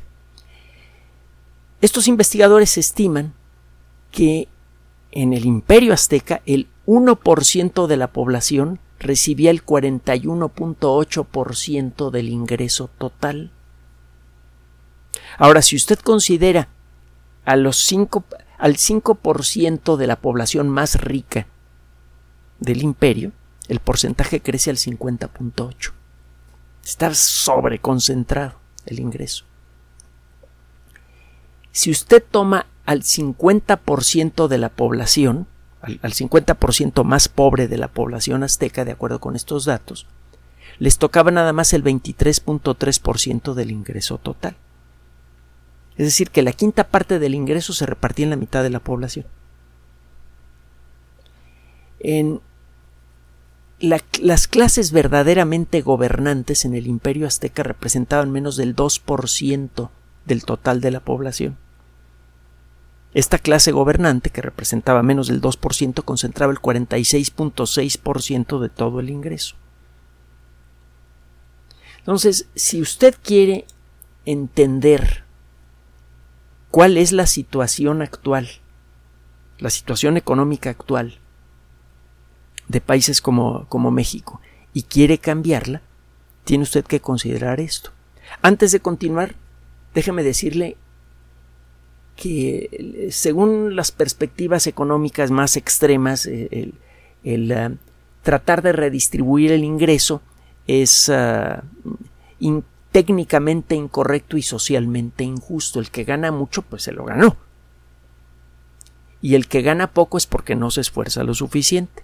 Estos 1.82 2.08
investigadores 2.08 2.78
estiman 2.78 3.34
que 4.12 4.48
en 5.12 5.34
el 5.34 5.46
imperio 5.46 5.92
azteca 5.94 6.42
el 6.46 6.70
1% 6.88 7.88
de 7.88 7.98
la 7.98 8.08
población 8.08 8.80
recibía 9.00 9.52
el 9.52 9.66
41.8% 9.66 12.12
del 12.12 12.30
ingreso 12.30 12.90
total. 12.98 13.52
Ahora, 15.38 15.62
si 15.62 15.76
usted 15.76 16.00
considera 16.00 16.70
a 17.44 17.58
los 17.58 17.76
5, 17.78 18.24
al 18.58 18.78
5% 18.78 19.98
de 19.98 20.08
la 20.08 20.16
población 20.16 20.70
más 20.70 21.02
rica 21.02 21.48
del 22.60 22.82
imperio, 22.82 23.32
el 23.68 23.80
porcentaje 23.80 24.42
crece 24.42 24.70
al 24.70 24.78
50.8. 24.78 25.92
Está 26.84 27.14
sobreconcentrado 27.14 28.56
el 28.86 29.00
ingreso. 29.00 29.46
Si 31.72 31.92
usted 31.92 32.24
toma 32.24 32.68
al 32.86 33.02
50% 33.02 34.48
de 34.48 34.58
la 34.58 34.70
población, 34.70 35.48
al, 35.82 36.00
50% 36.00 37.04
más 37.04 37.28
pobre 37.28 37.68
de 37.68 37.78
la 37.78 37.90
población 37.90 38.44
azteca, 38.44 38.86
de 38.86 38.92
acuerdo 38.92 39.20
con 39.20 39.36
estos 39.36 39.66
datos, 39.66 40.08
les 40.80 40.98
tocaba 40.98 41.32
nada 41.32 41.54
más 41.54 41.74
el 41.74 41.84
23.3% 41.84 43.54
del 43.54 43.72
ingreso 43.72 44.18
total. 44.18 44.56
Es 45.98 46.06
decir, 46.06 46.30
que 46.30 46.44
la 46.44 46.52
quinta 46.52 46.88
parte 46.88 47.20
del 47.20 47.36
ingreso 47.36 47.74
se 47.74 47.86
repartía 47.86 48.26
en 48.26 48.32
la 48.32 48.36
mitad 48.36 48.64
de 48.64 48.70
la 48.70 48.80
población. 48.80 49.26
Las 53.80 54.48
clases 54.48 54.92
verdaderamente 54.92 55.82
gobernantes 55.82 56.66
en 56.66 56.76
el 56.76 56.88
imperio 56.88 57.28
azteca 57.28 57.64
representaban 57.64 58.32
menos 58.32 58.58
del 58.58 58.76
2% 58.76 59.90
del 60.26 60.46
total 60.46 60.82
de 60.82 60.92
la 60.92 61.00
población. 61.00 61.58
Esta 63.14 63.38
clase 63.38 63.72
gobernante, 63.72 64.30
que 64.30 64.42
representaba 64.42 65.02
menos 65.02 65.28
del 65.28 65.42
2%, 65.42 66.04
concentraba 66.04 66.52
el 66.52 66.60
46.6% 66.60 68.60
de 68.60 68.70
todo 68.70 69.00
el 69.00 69.10
ingreso. 69.10 69.56
Entonces, 72.00 72.50
si 72.56 72.82
usted 72.82 73.16
quiere 73.24 73.66
entender 74.26 75.24
cuál 76.72 76.98
es 76.98 77.14
la 77.14 77.26
situación 77.26 78.02
actual, 78.02 78.50
la 79.60 79.70
situación 79.70 80.18
económica 80.18 80.70
actual 80.70 81.20
de 82.68 82.82
países 82.82 83.22
como, 83.22 83.66
como 83.70 83.92
México, 83.92 84.42
y 84.74 84.84
quiere 84.84 85.18
cambiarla, 85.18 85.82
tiene 86.44 86.64
usted 86.64 86.86
que 86.86 87.00
considerar 87.00 87.60
esto. 87.60 87.92
Antes 88.42 88.72
de 88.72 88.80
continuar, 88.80 89.36
déjeme 89.94 90.24
decirle 90.24 90.78
que 92.16 93.10
según 93.12 93.76
las 93.76 93.92
perspectivas 93.92 94.68
económicas 94.68 95.32
más 95.32 95.58
extremas, 95.58 96.26
eh, 96.26 96.72
el, 97.24 97.52
ah, 97.52 97.72
tratar 98.24 98.62
de 98.62 98.72
redistribuir 98.72 99.52
el 99.52 99.64
ingreso 99.64 100.22
es 100.68 101.10
ah, 101.10 101.64
técnicamente 102.92 103.76
incorrecto 103.76 104.38
y 104.38 104.42
socialmente 104.42 105.24
injusto. 105.24 105.80
El 105.80 105.92
que 105.92 106.06
gana 106.06 106.32
mucho, 106.32 106.62
pues 106.62 106.84
se 106.84 106.94
lo 106.94 107.04
ganó. 107.04 107.36
Y 109.22 109.36
el 109.36 109.48
que 109.48 109.62
gana 109.62 109.88
poco 109.88 110.18
es 110.18 110.28
porque 110.28 110.56
no 110.56 110.72
se 110.72 110.82
esfuerza 110.82 111.24
lo 111.24 111.34
suficiente. 111.34 112.04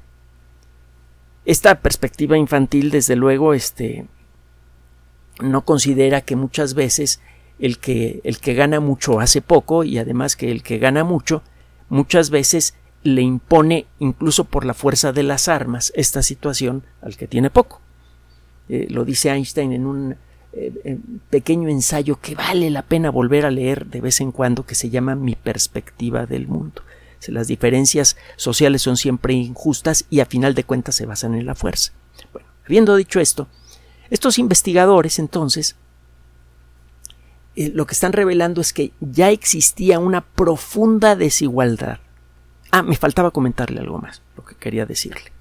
Esta 1.46 1.82
perspectiva 1.82 2.38
infantil, 2.38 2.92
desde 2.92 3.16
luego, 3.16 3.54
este, 3.54 4.06
no 5.42 5.66
considera 5.66 6.22
que 6.22 6.36
muchas 6.36 6.74
veces 6.74 7.20
el 7.60 7.78
que, 7.78 8.22
el 8.24 8.40
que 8.40 8.54
gana 8.54 8.80
mucho 8.80 9.20
hace 9.20 9.42
poco 9.42 9.84
y 9.84 9.98
además 9.98 10.36
que 10.36 10.52
el 10.52 10.64
que 10.64 10.78
gana 10.78 11.04
mucho 11.04 11.44
muchas 11.90 12.30
veces 12.30 12.76
le 13.04 13.22
impone, 13.22 13.88
incluso 14.00 14.46
por 14.46 14.66
la 14.66 14.74
fuerza 14.74 15.12
de 15.12 15.24
las 15.24 15.48
armas, 15.48 15.92
esta 15.96 16.22
situación 16.22 16.84
al 17.02 17.18
que 17.18 17.28
tiene 17.28 17.50
poco. 17.50 17.82
Eh, 18.70 18.88
lo 18.90 19.06
dice 19.06 19.30
Einstein 19.30 19.74
en 19.74 19.86
un 19.86 20.16
eh, 20.54 20.98
pequeño 21.30 21.70
ensayo 21.70 22.20
que 22.20 22.36
vale 22.36 22.70
la 22.70 22.84
pena 22.84 23.10
volver 23.10 23.46
a 23.46 23.52
leer 23.52 23.88
de 23.88 24.02
vez 24.02 24.22
en 24.22 24.32
cuando, 24.32 24.66
que 24.66 24.76
se 24.76 24.90
llama 24.90 25.16
Mi 25.16 25.36
perspectiva 25.36 26.26
del 26.26 26.48
mundo. 26.48 26.84
Las 27.28 27.48
diferencias 27.48 28.18
sociales 28.36 28.82
son 28.82 28.98
siempre 28.98 29.34
injustas 29.34 30.06
y 30.10 30.22
a 30.22 30.26
final 30.26 30.56
de 30.56 30.64
cuentas 30.64 30.96
se 30.96 31.06
basan 31.06 31.36
en 31.36 31.46
la 31.46 31.56
fuerza. 31.56 31.94
Bueno, 32.34 32.48
habiendo 32.66 32.96
dicho 32.96 33.20
esto, 33.20 33.48
estos 34.10 34.40
investigadores 34.40 35.20
entonces 35.20 35.76
eh, 37.56 37.72
lo 37.74 37.86
que 37.86 37.94
están 37.94 38.14
revelando 38.14 38.62
es 38.62 38.74
que 38.74 38.92
ya 39.00 39.30
existía 39.30 40.00
una 40.00 40.22
profunda 40.22 41.16
desigualdad. 41.16 42.00
Ah, 42.72 42.82
me 42.82 42.96
faltaba 42.96 43.32
comentarle 43.32 43.82
algo 43.82 43.98
más, 43.98 44.22
lo 44.38 44.46
que 44.46 44.56
quería 44.56 44.86
decirle. 44.86 45.32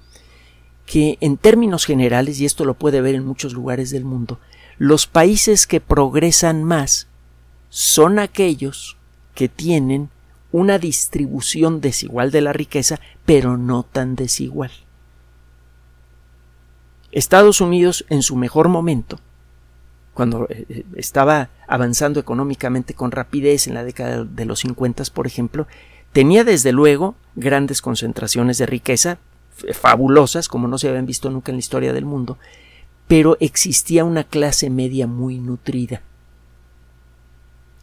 Que 0.85 1.17
en 1.21 1.37
términos 1.37 1.85
generales, 1.85 2.39
y 2.39 2.45
esto 2.45 2.65
lo 2.65 2.73
puede 2.73 2.99
ver 2.99 3.15
en 3.15 3.25
muchos 3.25 3.53
lugares 3.53 3.91
del 3.91 4.03
mundo, 4.03 4.39
los 4.77 5.07
países 5.07 5.67
que 5.67 5.79
progresan 5.79 6.63
más 6.63 7.07
son 7.69 8.19
aquellos 8.19 8.97
que 9.33 9.47
tienen 9.47 10.09
una 10.51 10.79
distribución 10.79 11.81
desigual 11.81 12.31
de 12.31 12.41
la 12.41 12.53
riqueza, 12.53 12.99
pero 13.25 13.57
no 13.57 13.83
tan 13.83 14.15
desigual. 14.15 14.71
Estados 17.11 17.61
Unidos 17.61 18.05
en 18.09 18.21
su 18.21 18.35
mejor 18.35 18.69
momento 18.69 19.19
cuando 20.13 20.45
eh, 20.49 20.65
eh, 20.69 20.85
estaba 20.95 21.49
avanzando 21.67 22.19
económicamente 22.19 22.93
con 22.93 23.11
rapidez 23.11 23.67
en 23.67 23.73
la 23.73 23.83
década 23.83 24.23
de 24.23 24.45
los 24.45 24.59
50, 24.59 25.03
por 25.13 25.27
ejemplo, 25.27 25.67
tenía 26.11 26.43
desde 26.43 26.71
luego 26.71 27.15
grandes 27.35 27.81
concentraciones 27.81 28.57
de 28.57 28.65
riqueza, 28.65 29.19
fabulosas, 29.73 30.47
como 30.47 30.67
no 30.67 30.77
se 30.77 30.89
habían 30.89 31.05
visto 31.05 31.29
nunca 31.29 31.51
en 31.51 31.57
la 31.57 31.61
historia 31.61 31.93
del 31.93 32.05
mundo, 32.05 32.37
pero 33.07 33.37
existía 33.39 34.03
una 34.03 34.23
clase 34.23 34.69
media 34.69 35.07
muy 35.07 35.39
nutrida, 35.39 36.01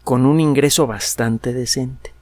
con 0.05 0.27
un 0.27 0.41
ingreso 0.41 0.87
bastante 0.87 1.53
decente. 1.53 2.13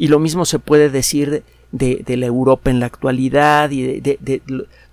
Y 0.00 0.08
lo 0.08 0.18
mismo 0.18 0.46
se 0.46 0.58
puede 0.58 0.88
decir 0.88 1.44
de, 1.72 2.02
la 2.16 2.24
Europa 2.24 2.70
en 2.70 2.80
la 2.80 2.86
actualidad 2.86 3.70
y 3.70 4.00
de 4.00 4.42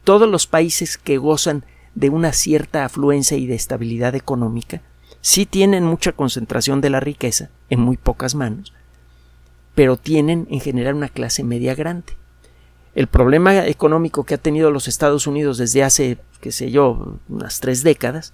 todos 0.04 0.30
los 0.30 0.48
países 0.48 0.98
que 0.98 1.18
gozan 1.18 1.64
de 1.96 2.10
una 2.10 2.34
cierta 2.34 2.84
afluencia 2.84 3.38
y 3.38 3.48
de 3.48 3.56
estabilidad 3.56 4.16
económica, 4.16 4.82
sí 5.22 5.46
tienen 5.46 5.86
mucha 5.86 6.12
concentración 6.12 6.82
de 6.82 6.90
la 6.90 7.00
riqueza 7.00 7.50
en 7.70 7.80
muy 7.80 7.96
pocas 7.96 8.36
manos, 8.36 8.74
pero 9.76 9.96
tienen 9.96 10.46
en 10.52 10.60
general 10.60 10.96
una 10.96 11.08
clase 11.08 11.42
media 11.42 11.74
grande. 11.74 12.18
El 12.94 13.08
problema 13.08 13.66
económico 13.66 14.26
que 14.26 14.34
ha 14.34 14.38
tenido 14.38 14.72
los 14.72 14.90
Estados 14.90 15.26
Unidos 15.26 15.58
desde 15.58 15.86
hace, 15.86 16.18
qué 16.42 16.52
sé 16.52 16.70
yo, 16.70 17.18
unas 17.30 17.62
tres 17.62 17.82
décadas, 17.82 18.34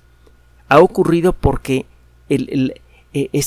ha 0.70 0.80
ocurrido 0.80 1.34
porque 1.34 1.86
eh, 2.30 2.74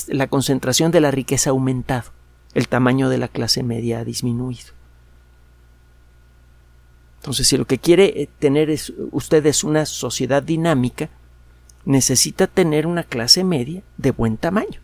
la 0.07 0.27
concentración 0.27 0.91
de 0.91 1.01
la 1.01 1.11
riqueza 1.11 1.49
ha 1.49 1.51
aumentado, 1.51 2.11
el 2.53 2.67
tamaño 2.67 3.09
de 3.09 3.17
la 3.17 3.27
clase 3.27 3.63
media 3.63 3.99
ha 3.99 4.05
disminuido. 4.05 4.77
Entonces, 7.19 7.47
si 7.47 7.57
lo 7.57 7.65
que 7.65 7.77
quiere 7.77 8.21
eh, 8.21 8.29
tener 8.39 8.69
es, 8.69 8.93
usted 9.11 9.45
es 9.45 9.63
una 9.63 9.85
sociedad 9.85 10.41
dinámica, 10.41 11.09
necesita 11.85 12.47
tener 12.47 12.87
una 12.87 13.03
clase 13.03 13.43
media 13.43 13.81
de 13.97 14.11
buen 14.11 14.37
tamaño. 14.37 14.79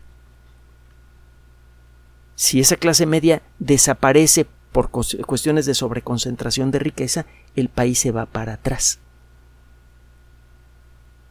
Si 2.34 2.60
esa 2.60 2.76
clase 2.76 3.06
media 3.06 3.42
desaparece 3.58 4.46
por 4.72 4.90
cuestiones 4.90 5.66
de 5.66 5.74
sobreconcentración 5.74 6.70
de 6.70 6.80
riqueza, 6.80 7.26
el 7.54 7.68
país 7.68 7.98
se 8.00 8.10
va 8.10 8.26
para 8.26 8.54
atrás. 8.54 8.98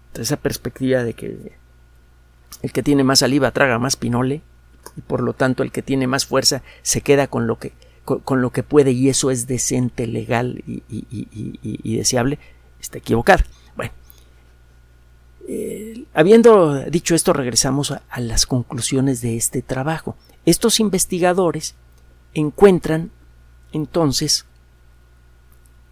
Entonces, 0.08 0.30
esa 0.30 0.38
perspectiva 0.38 1.04
de 1.04 1.14
que 1.14 1.54
el 2.62 2.72
que 2.72 2.84
tiene 2.84 3.04
más 3.04 3.20
saliva 3.20 3.52
traga 3.52 3.80
más 3.80 3.98
pinole, 3.98 4.42
y 4.98 5.02
por 5.02 5.22
lo 5.22 5.34
tanto 5.34 5.64
el 5.64 5.72
que 5.72 5.82
tiene 5.82 6.08
más 6.08 6.26
fuerza 6.26 6.64
se 6.82 7.02
queda 7.02 7.28
con 7.28 7.48
lo 7.48 7.58
que 7.58 7.74
con, 8.04 8.42
lo 8.42 8.52
que 8.52 8.64
puede 8.64 8.92
y 8.92 9.10
eso 9.10 9.32
es 9.32 9.48
decente, 9.48 10.08
legal 10.08 10.62
y, 10.68 11.98
deseable, 11.98 12.38
está 12.80 12.98
equivocada. 12.98 13.46
Bueno, 13.76 13.94
eh, 15.48 16.06
habiendo 16.14 16.82
dicho 16.86 17.16
esto, 17.16 17.34
regresamos 17.34 17.92
a, 17.92 18.02
a 18.10 18.20
las 18.20 18.46
conclusiones 18.46 19.22
de 19.22 19.38
este 19.38 19.62
trabajo. 19.62 20.18
Estos 20.46 20.80
investigadores 20.80 21.76
encuentran 22.34 23.12
entonces 23.72 24.46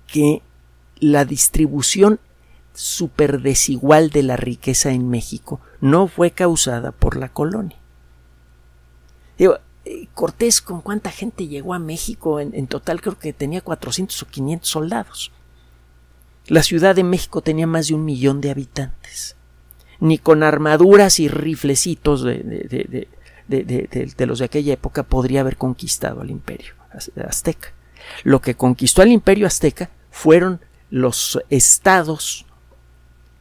que 0.08 0.41
la 0.99 1.23
distribución 1.23 2.19
super 2.73 3.41
desigual 3.41 4.10
de 4.10 4.23
la 4.23 4.38
riqueza 4.38 4.91
en 4.91 5.10
México 5.10 5.62
no 5.80 6.08
fue 6.08 6.32
causada 6.32 6.91
por 6.91 7.15
la 7.15 7.30
colonia. 7.30 7.81
Digo, 9.38 9.58
eh, 9.86 10.08
Cortés 10.13 10.62
con 10.62 10.82
cuánta 10.82 11.12
gente 11.12 11.48
llegó 11.48 11.74
a 11.74 11.80
México, 11.80 12.39
en, 12.39 12.67
total 12.67 13.02
creo 13.02 13.17
que 13.17 13.34
tenía 13.34 13.62
400 13.62 14.22
o 14.22 14.28
500 14.28 14.70
soldados. 14.70 15.32
La 16.48 16.63
Ciudad 16.63 16.96
de 16.96 17.04
México 17.04 17.41
tenía 17.41 17.67
más 17.67 17.88
de 17.88 17.96
un 17.96 18.06
millón 18.06 18.41
de 18.41 18.52
habitantes. 18.52 19.36
Ni 20.00 20.17
con 20.17 20.44
armaduras 20.44 21.20
y 21.20 21.28
riflecitos 21.28 22.24
de, 22.24 23.08
de, 23.48 24.26
los 24.26 24.39
de 24.39 24.46
aquella 24.46 24.74
época 24.74 25.04
podría 25.04 25.41
haber 25.41 25.58
conquistado 25.58 26.22
al 26.22 26.32
imperio 26.32 26.74
azteca. 27.28 27.74
Lo 28.24 28.41
que 28.41 28.56
conquistó 28.56 29.02
al 29.02 29.12
imperio 29.12 29.48
azteca 29.48 29.91
fueron 30.10 30.60
los 30.89 31.39
estados, 31.50 32.46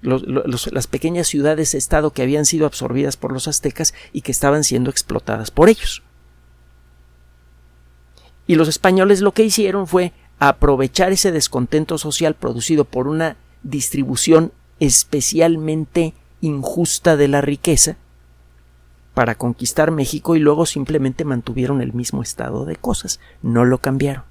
las 0.03 0.87
pequeñas 0.87 1.29
ciudades-estado 1.29 2.13
que 2.13 2.23
habían 2.23 2.47
sido 2.47 2.67
absorbidas 2.67 3.17
por 3.17 3.33
los 3.33 3.49
aztecas 3.49 3.95
y 4.13 4.23
que 4.23 4.33
estaban 4.33 4.65
siendo 4.65 4.91
explotadas 4.91 5.51
por 5.51 5.69
ellos. 5.69 6.03
Y 8.47 8.55
los 8.55 8.69
españoles 8.69 9.21
lo 9.21 9.33
que 9.33 9.45
hicieron 9.45 9.87
fue 9.87 10.13
aprovechar 10.39 11.13
ese 11.13 11.33
descontento 11.33 11.99
social 11.99 12.35
producido 12.35 12.85
por 12.85 13.07
una 13.07 13.37
distribución 13.63 14.53
especialmente 14.81 16.15
injusta 16.41 17.17
de 17.17 17.29
la 17.29 17.43
riqueza 17.43 17.97
para 19.15 19.35
conquistar 19.35 19.91
México 19.91 20.35
y 20.35 20.39
luego 20.39 20.65
simplemente 20.65 21.25
mantuvieron 21.25 21.83
el 21.83 21.93
mismo 21.93 22.23
estado 22.23 22.65
de 22.65 22.77
cosas, 22.77 23.21
no 23.43 23.65
lo 23.65 23.79
cambiaron. 23.79 24.25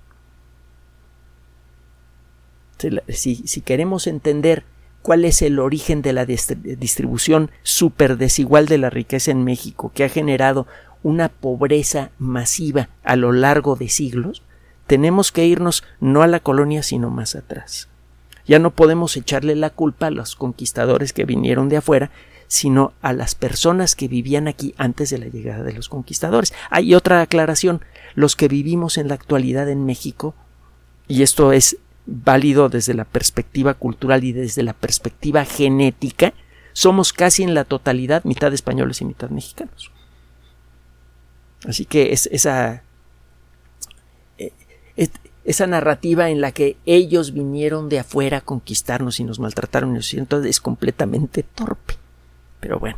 Si, 3.10 3.36
si 3.36 3.62
queremos 3.62 4.08
entender 4.08 4.64
cuál 5.02 5.26
es 5.26 5.42
el 5.42 5.60
origen 5.60 6.02
de 6.02 6.14
la 6.14 6.26
distribución 6.26 7.52
super 7.64 8.18
desigual 8.18 8.68
de 8.68 8.78
la 8.78 8.90
riqueza 8.90 9.32
en 9.32 9.44
México 9.44 9.92
que 9.94 10.04
ha 10.04 10.10
generado 10.10 10.68
una 11.04 11.30
pobreza 11.30 12.12
masiva 12.20 12.90
a 13.04 13.16
lo 13.16 13.32
largo 13.32 13.76
de 13.76 13.90
siglos, 13.90 14.44
tenemos 14.88 15.32
que 15.32 15.46
irnos 15.46 15.84
no 16.00 16.22
a 16.22 16.28
la 16.28 16.40
colonia 16.40 16.84
sino 16.84 17.10
más 17.10 17.36
atrás. 17.36 17.88
Ya 18.46 18.60
no 18.60 18.72
podemos 18.72 19.16
echarle 19.16 19.56
la 19.56 19.70
culpa 19.70 20.08
a 20.08 20.12
los 20.12 20.36
conquistadores 20.36 21.14
que 21.14 21.26
vinieron 21.26 21.70
de 21.70 21.78
afuera, 21.78 22.10
sino 22.48 22.94
a 23.04 23.14
las 23.14 23.36
personas 23.36 23.96
que 23.96 24.08
vivían 24.08 24.48
aquí 24.48 24.74
antes 24.78 25.12
de 25.12 25.20
la 25.20 25.28
llegada 25.28 25.64
de 25.64 25.74
los 25.74 25.88
conquistadores. 25.88 26.52
Hay 26.72 26.96
otra 26.96 27.22
aclaración. 27.22 27.82
Los 28.16 28.36
que 28.36 28.48
vivimos 28.48 28.98
en 28.98 29.08
la 29.08 29.14
actualidad 29.14 29.70
en 29.70 29.86
México, 29.86 30.34
y 31.08 31.22
esto 31.22 31.52
es 31.52 31.78
válido 32.10 32.70
desde 32.70 32.94
la 32.94 33.06
perspectiva 33.06 33.74
cultural 33.74 34.24
y 34.24 34.32
desde 34.32 34.64
la 34.64 34.74
perspectiva 34.74 35.46
genética, 35.46 36.34
somos 36.74 37.14
casi 37.14 37.44
en 37.44 37.54
la 37.54 37.66
totalidad 37.66 38.24
mitad 38.24 38.54
españoles 38.54 39.02
y 39.02 39.06
mitad 39.06 39.30
mexicanos. 39.30 39.92
Así 41.68 41.86
que 41.86 42.14
es 42.14 42.28
esa, 42.28 42.84
eh, 44.38 44.52
esa 45.44 45.68
narrativa 45.68 46.30
en 46.30 46.42
la 46.42 46.52
que 46.52 46.78
ellos 46.86 47.34
vinieron 47.34 47.90
de 47.90 48.00
afuera 48.00 48.38
a 48.38 48.42
conquistarnos 48.42 49.20
y 49.20 49.24
nos 49.24 49.40
maltrataron, 49.40 50.00
entonces 50.14 50.50
es 50.50 50.62
completamente 50.62 51.44
torpe. 51.44 51.96
Pero 52.60 52.80
bueno, 52.80 52.98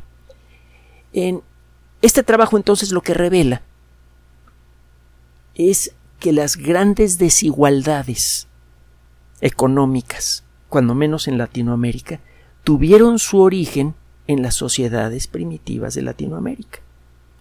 en 1.13 1.41
este 2.01 2.23
trabajo 2.23 2.57
entonces 2.57 2.91
lo 2.91 3.01
que 3.01 3.13
revela 3.13 3.61
es 5.55 5.93
que 6.19 6.31
las 6.31 6.55
grandes 6.55 7.17
desigualdades 7.17 8.47
económicas, 9.41 10.43
cuando 10.69 10.95
menos 10.95 11.27
en 11.27 11.37
Latinoamérica, 11.37 12.19
tuvieron 12.63 13.19
su 13.19 13.39
origen 13.39 13.95
en 14.27 14.41
las 14.41 14.55
sociedades 14.55 15.27
primitivas 15.27 15.95
de 15.95 16.03
Latinoamérica 16.03 16.79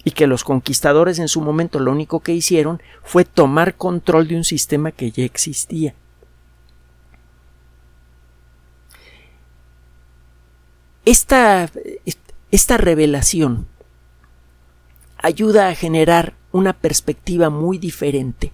y 0.02 0.12
que 0.12 0.26
los 0.26 0.44
conquistadores 0.44 1.18
en 1.18 1.28
su 1.28 1.40
momento 1.42 1.78
lo 1.78 1.92
único 1.92 2.20
que 2.20 2.32
hicieron 2.32 2.80
fue 3.02 3.24
tomar 3.24 3.76
control 3.76 4.28
de 4.28 4.36
un 4.36 4.44
sistema 4.44 4.92
que 4.92 5.10
ya 5.10 5.24
existía. 5.24 5.94
Esta, 11.04 11.70
esta 12.50 12.76
revelación 12.76 13.66
ayuda 15.18 15.68
a 15.68 15.74
generar 15.74 16.34
una 16.52 16.72
perspectiva 16.72 17.50
muy 17.50 17.78
diferente 17.78 18.52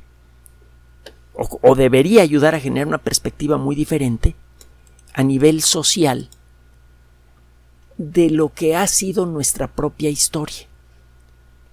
o, 1.37 1.75
debería 1.75 2.23
ayudar 2.23 2.55
a 2.55 2.61
generar 2.61 2.89
una 2.89 2.99
perspectiva 2.99 3.59
muy 3.59 3.77
diferente 3.77 4.35
a 5.13 5.23
nivel 5.23 5.63
social 5.63 6.31
de 7.99 8.31
lo 8.31 8.51
que 8.51 8.77
ha 8.77 8.87
sido 8.87 9.27
nuestra 9.27 9.69
propia 9.69 10.11
historia. 10.11 10.67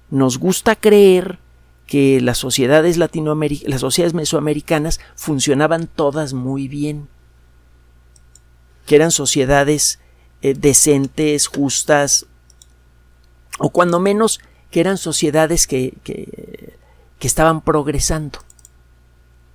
Nos 0.09 0.37
gusta 0.37 0.75
creer 0.75 1.39
que 1.87 2.21
las 2.21 2.37
sociedades 2.37 2.97
las 2.97 3.81
sociedades 3.81 4.13
mesoamericanas 4.13 4.99
funcionaban 5.15 5.87
todas 5.87 6.33
muy 6.33 6.67
bien, 6.67 7.07
que 8.85 8.95
eran 8.95 9.11
sociedades 9.11 9.99
eh, 10.41 10.53
decentes, 10.53 11.47
justas, 11.47 12.25
o 13.59 13.69
cuando 13.69 13.99
menos 13.99 14.39
que 14.71 14.79
eran 14.79 14.97
sociedades 14.97 15.67
que, 15.67 15.93
que 16.03 17.27
estaban 17.27 17.61
progresando 17.61 18.39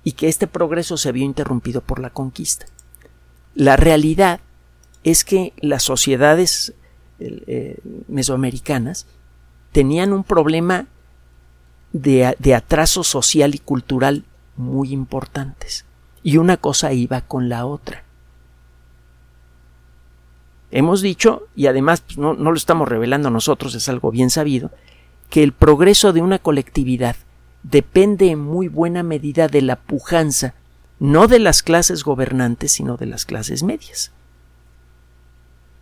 y 0.09 0.13
que 0.13 0.27
este 0.27 0.47
progreso 0.47 0.97
se 0.97 1.11
vio 1.11 1.23
interrumpido 1.23 1.81
por 1.81 1.99
la 1.99 2.09
conquista. 2.09 2.65
La 3.53 3.77
realidad 3.77 4.39
es 5.03 5.23
que 5.23 5.53
las 5.61 5.83
sociedades 5.83 6.73
eh, 7.19 7.77
mesoamericanas 8.07 9.05
tenían 9.71 10.11
un 10.11 10.23
problema 10.23 10.87
de, 11.93 12.25
atraso 12.55 13.03
social 13.03 13.53
y 13.53 13.59
cultural 13.59 14.23
muy 14.57 14.93
importantes. 14.93 15.85
Y 16.23 16.37
una 16.37 16.57
cosa 16.57 16.91
iba 16.91 17.21
con 17.21 17.47
la 17.47 17.67
otra. 17.67 18.03
Hemos 20.71 21.03
dicho, 21.03 21.43
y 21.55 21.67
además 21.67 22.01
pues, 22.01 22.17
no, 22.17 22.33
no 22.33 22.49
lo 22.49 22.57
estamos 22.57 22.89
revelando 22.89 23.29
nosotros, 23.29 23.75
es 23.75 23.87
algo 23.89 24.09
bien 24.09 24.31
sabido, 24.31 24.71
que 25.29 25.43
el 25.43 25.53
progreso 25.53 26.13
de 26.13 26.23
una 26.23 26.39
colectividad 26.39 27.15
depende 27.63 28.31
en 28.31 28.39
muy 28.39 28.67
buena 28.67 29.03
medida 29.03 29.47
de 29.47 29.61
la 29.61 29.75
pujanza, 29.75 30.53
no 30.99 31.27
de 31.27 31.39
las 31.39 31.63
clases 31.63 32.03
gobernantes, 32.03 32.71
sino 32.73 32.97
de 32.97 33.05
las 33.05 33.25
clases 33.25 33.63
medias. 33.63 34.11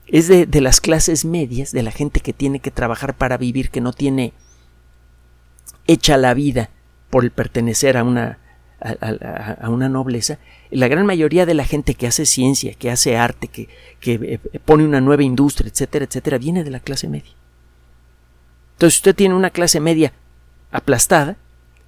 Es 0.07 0.27
de, 0.27 0.47
las 0.61 0.79
clases 0.79 1.25
medias, 1.25 1.71
de 1.71 1.83
la 1.83 1.91
gente 1.91 2.21
que 2.21 2.31
tiene 2.33 2.59
que 2.59 2.71
trabajar 2.71 3.15
para 3.15 3.37
vivir, 3.37 3.69
que 3.69 3.81
no 3.81 3.91
tiene 3.91 4.33
hecha 5.85 6.17
la 6.17 6.33
vida 6.33 6.69
por 7.09 7.25
el 7.25 7.31
pertenecer 7.31 7.97
a 7.97 8.03
una, 8.03 8.39
a, 8.79 9.69
una 9.69 9.89
nobleza, 9.89 10.39
la 10.71 10.87
gran 10.87 11.05
mayoría 11.05 11.45
de 11.45 11.53
la 11.53 11.65
gente 11.65 11.95
que 11.95 12.07
hace 12.07 12.25
ciencia, 12.25 12.73
que 12.73 12.89
hace 12.89 13.17
arte, 13.17 13.47
que, 13.49 13.67
que 13.99 14.39
eh, 14.53 14.59
pone 14.59 14.85
una 14.85 15.01
nueva 15.01 15.23
industria, 15.23 15.69
etcétera, 15.69 16.05
etcétera, 16.05 16.37
viene 16.37 16.63
de 16.63 16.71
la 16.71 16.79
clase 16.79 17.09
media. 17.09 17.31
Entonces, 18.73 18.99
usted 18.99 19.15
tiene 19.15 19.35
una 19.35 19.49
clase 19.49 19.79
media 19.79 20.13
aplastada, 20.71 21.37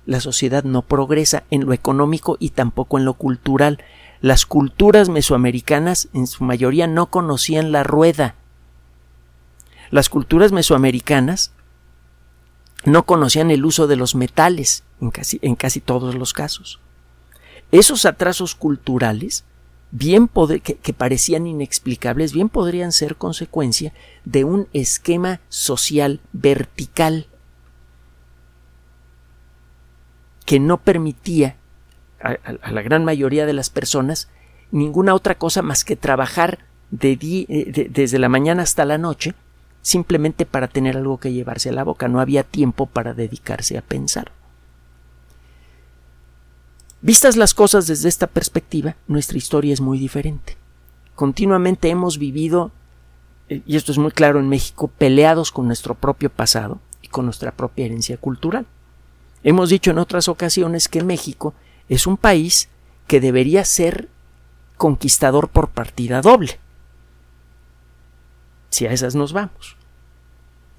la 0.09 0.19
sociedad 0.19 0.63
no 0.63 0.81
progresa 0.81 1.43
en 1.51 1.67
lo 1.67 1.73
económico 1.73 2.35
y 2.39 2.49
tampoco 2.49 2.97
en 2.97 3.05
lo 3.05 3.13
cultural. 3.13 3.77
Las 4.21 4.47
culturas 4.47 5.07
mesoamericanas 5.07 6.09
en 6.13 6.25
su 6.25 6.43
mayoría 6.43 6.87
no 6.87 7.11
conocían 7.11 7.71
la 7.71 7.83
rueda. 7.83 8.33
Las 9.91 10.09
culturas 10.09 10.51
mesoamericanas 10.51 11.51
no 12.85 13.05
conocían 13.05 13.51
el 13.51 13.63
uso 13.63 13.85
de 13.85 13.97
los 13.97 14.15
metales 14.15 14.83
en 14.99 15.11
casi, 15.11 15.37
en 15.43 15.55
casi 15.55 15.79
todos 15.79 16.15
los 16.15 16.33
casos. 16.33 16.79
Esos 17.71 18.07
atrasos 18.07 18.55
culturales, 18.55 19.43
bien 19.91 20.27
que, 20.27 20.73
que 20.73 20.93
parecían 20.93 21.45
inexplicables, 21.45 22.33
bien 22.33 22.49
podrían 22.49 22.93
ser 22.93 23.15
consecuencia 23.15 23.93
de 24.25 24.43
un 24.43 24.69
esquema 24.73 25.39
social 25.49 26.19
vertical 26.33 27.27
que 30.49 30.59
no 30.59 30.77
permitía 30.77 31.57
a, 32.19 32.71
la 32.71 32.81
gran 32.81 33.05
mayoría 33.05 33.45
de 33.45 33.53
las 33.53 33.69
personas 33.69 34.29
ninguna 34.71 35.13
otra 35.13 35.35
cosa 35.35 35.61
más 35.61 35.83
que 35.83 35.95
trabajar 35.95 36.57
eh, 36.91 37.87
desde 37.91 38.17
la 38.17 38.29
mañana 38.29 38.63
hasta 38.63 38.83
la 38.83 38.97
noche 38.97 39.35
simplemente 39.83 40.47
para 40.47 40.67
tener 40.67 40.97
algo 40.97 41.19
que 41.19 41.31
llevarse 41.31 41.69
a 41.69 41.73
la 41.73 41.83
boca. 41.83 42.07
No 42.07 42.19
había 42.19 42.41
tiempo 42.41 42.87
para 42.87 43.13
dedicarse 43.13 43.77
a 43.77 43.83
pensar. 43.83 44.31
Vistas 47.03 47.37
las 47.37 47.53
cosas 47.53 47.85
desde 47.85 48.09
esta 48.09 48.25
perspectiva, 48.25 48.95
nuestra 49.07 49.37
historia 49.37 49.71
es 49.71 49.81
muy 49.81 49.99
diferente. 49.99 50.57
Continuamente 51.13 51.89
hemos 51.89 52.17
vivido, 52.17 52.71
eh, 53.49 53.61
y 53.67 53.75
esto 53.77 53.91
es 53.91 53.99
muy 53.99 54.09
claro 54.09 54.39
en 54.39 54.49
México, 54.49 54.87
peleados 54.97 55.51
con 55.51 55.67
nuestro 55.67 55.93
propio 55.93 56.31
pasado 56.31 56.79
y 57.03 57.07
con 57.07 57.25
nuestra 57.25 57.51
propia 57.51 57.85
herencia 57.85 58.17
cultural. 58.17 58.65
Hemos 59.43 59.69
dicho 59.69 59.91
en 59.91 59.99
otras 59.99 60.27
ocasiones 60.27 60.87
que 60.87 61.03
México 61.03 61.53
es 61.87 62.07
un 62.07 62.17
país 62.17 62.69
que 63.07 63.19
debería 63.19 63.65
ser 63.65 64.09
conquistador 64.77 65.49
por 65.49 65.69
partida 65.69 66.21
doble. 66.21 66.59
Si 68.69 68.85
a 68.85 68.91
esas 68.91 69.15
nos 69.15 69.33
vamos. 69.33 69.77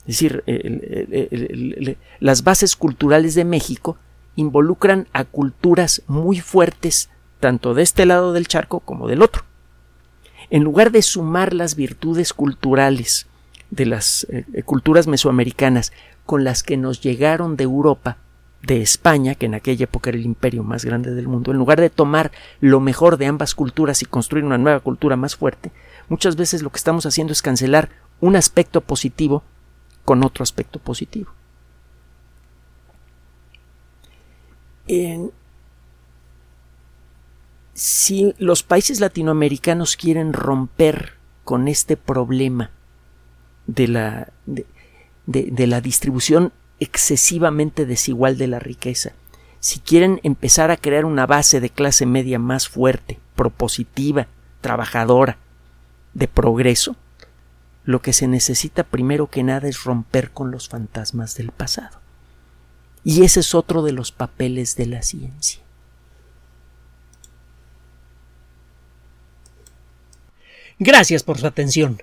Es 0.06 0.18
decir, 0.18 0.44
las 2.20 2.42
bases 2.42 2.76
culturales 2.76 3.34
de 3.34 3.44
México 3.44 3.98
involucran 4.36 5.06
a 5.12 5.24
culturas 5.24 6.02
muy 6.06 6.40
fuertes, 6.40 7.10
tanto 7.38 7.74
de 7.74 7.82
este 7.82 8.06
lado 8.06 8.32
del 8.32 8.48
charco 8.48 8.80
como 8.80 9.08
del 9.08 9.22
otro. 9.22 9.44
En 10.48 10.64
lugar 10.64 10.90
de 10.90 11.02
sumar 11.02 11.52
las 11.52 11.74
virtudes 11.74 12.32
culturales 12.32 13.26
de 13.70 13.86
las 13.86 14.26
eh, 14.30 14.62
culturas 14.64 15.06
mesoamericanas 15.06 15.92
con 16.26 16.42
las 16.42 16.62
que 16.62 16.76
nos 16.76 17.00
llegaron 17.00 17.56
de 17.56 17.64
Europa, 17.64 18.16
de 18.62 18.82
España, 18.82 19.34
que 19.34 19.46
en 19.46 19.54
aquella 19.54 19.84
época 19.84 20.10
era 20.10 20.18
el 20.18 20.26
imperio 20.26 20.62
más 20.62 20.84
grande 20.84 21.14
del 21.14 21.28
mundo, 21.28 21.50
en 21.50 21.56
lugar 21.56 21.80
de 21.80 21.90
tomar 21.90 22.30
lo 22.60 22.80
mejor 22.80 23.16
de 23.16 23.26
ambas 23.26 23.54
culturas 23.54 24.02
y 24.02 24.06
construir 24.06 24.44
una 24.44 24.58
nueva 24.58 24.80
cultura 24.80 25.16
más 25.16 25.36
fuerte, 25.36 25.72
muchas 26.08 26.36
veces 26.36 26.62
lo 26.62 26.70
que 26.70 26.78
estamos 26.78 27.06
haciendo 27.06 27.32
es 27.32 27.42
cancelar 27.42 27.88
un 28.20 28.36
aspecto 28.36 28.80
positivo 28.82 29.42
con 30.04 30.22
otro 30.24 30.42
aspecto 30.42 30.78
positivo. 30.78 31.32
si 37.74 38.34
los 38.38 38.64
países 38.64 38.98
latinoamericanos 38.98 39.96
quieren 39.96 40.32
romper 40.32 41.12
con 41.44 41.68
este 41.68 41.96
problema 41.96 42.72
de 43.68 43.86
la, 43.86 44.32
de 45.26 45.66
la 45.68 45.80
distribución 45.80 46.52
excesivamente 46.80 47.86
desigual 47.86 48.38
de 48.38 48.48
la 48.48 48.58
riqueza. 48.58 49.12
Si 49.60 49.78
quieren 49.78 50.20
empezar 50.22 50.70
a 50.70 50.78
crear 50.78 51.04
una 51.04 51.26
base 51.26 51.60
de 51.60 51.70
clase 51.70 52.06
media 52.06 52.38
más 52.38 52.68
fuerte, 52.68 53.20
propositiva, 53.36 54.26
trabajadora, 54.62 55.36
de 56.14 56.26
progreso, 56.26 56.96
lo 57.84 58.02
que 58.02 58.12
se 58.12 58.26
necesita 58.26 58.84
primero 58.84 59.28
que 59.28 59.42
nada 59.42 59.68
es 59.68 59.84
romper 59.84 60.30
con 60.30 60.50
los 60.50 60.68
fantasmas 60.68 61.36
del 61.36 61.50
pasado. 61.52 62.00
Y 63.04 63.22
ese 63.24 63.40
es 63.40 63.54
otro 63.54 63.82
de 63.82 63.92
los 63.92 64.12
papeles 64.12 64.76
de 64.76 64.86
la 64.86 65.02
ciencia. 65.02 65.62
Gracias 70.78 71.22
por 71.22 71.38
su 71.38 71.46
atención 71.46 72.02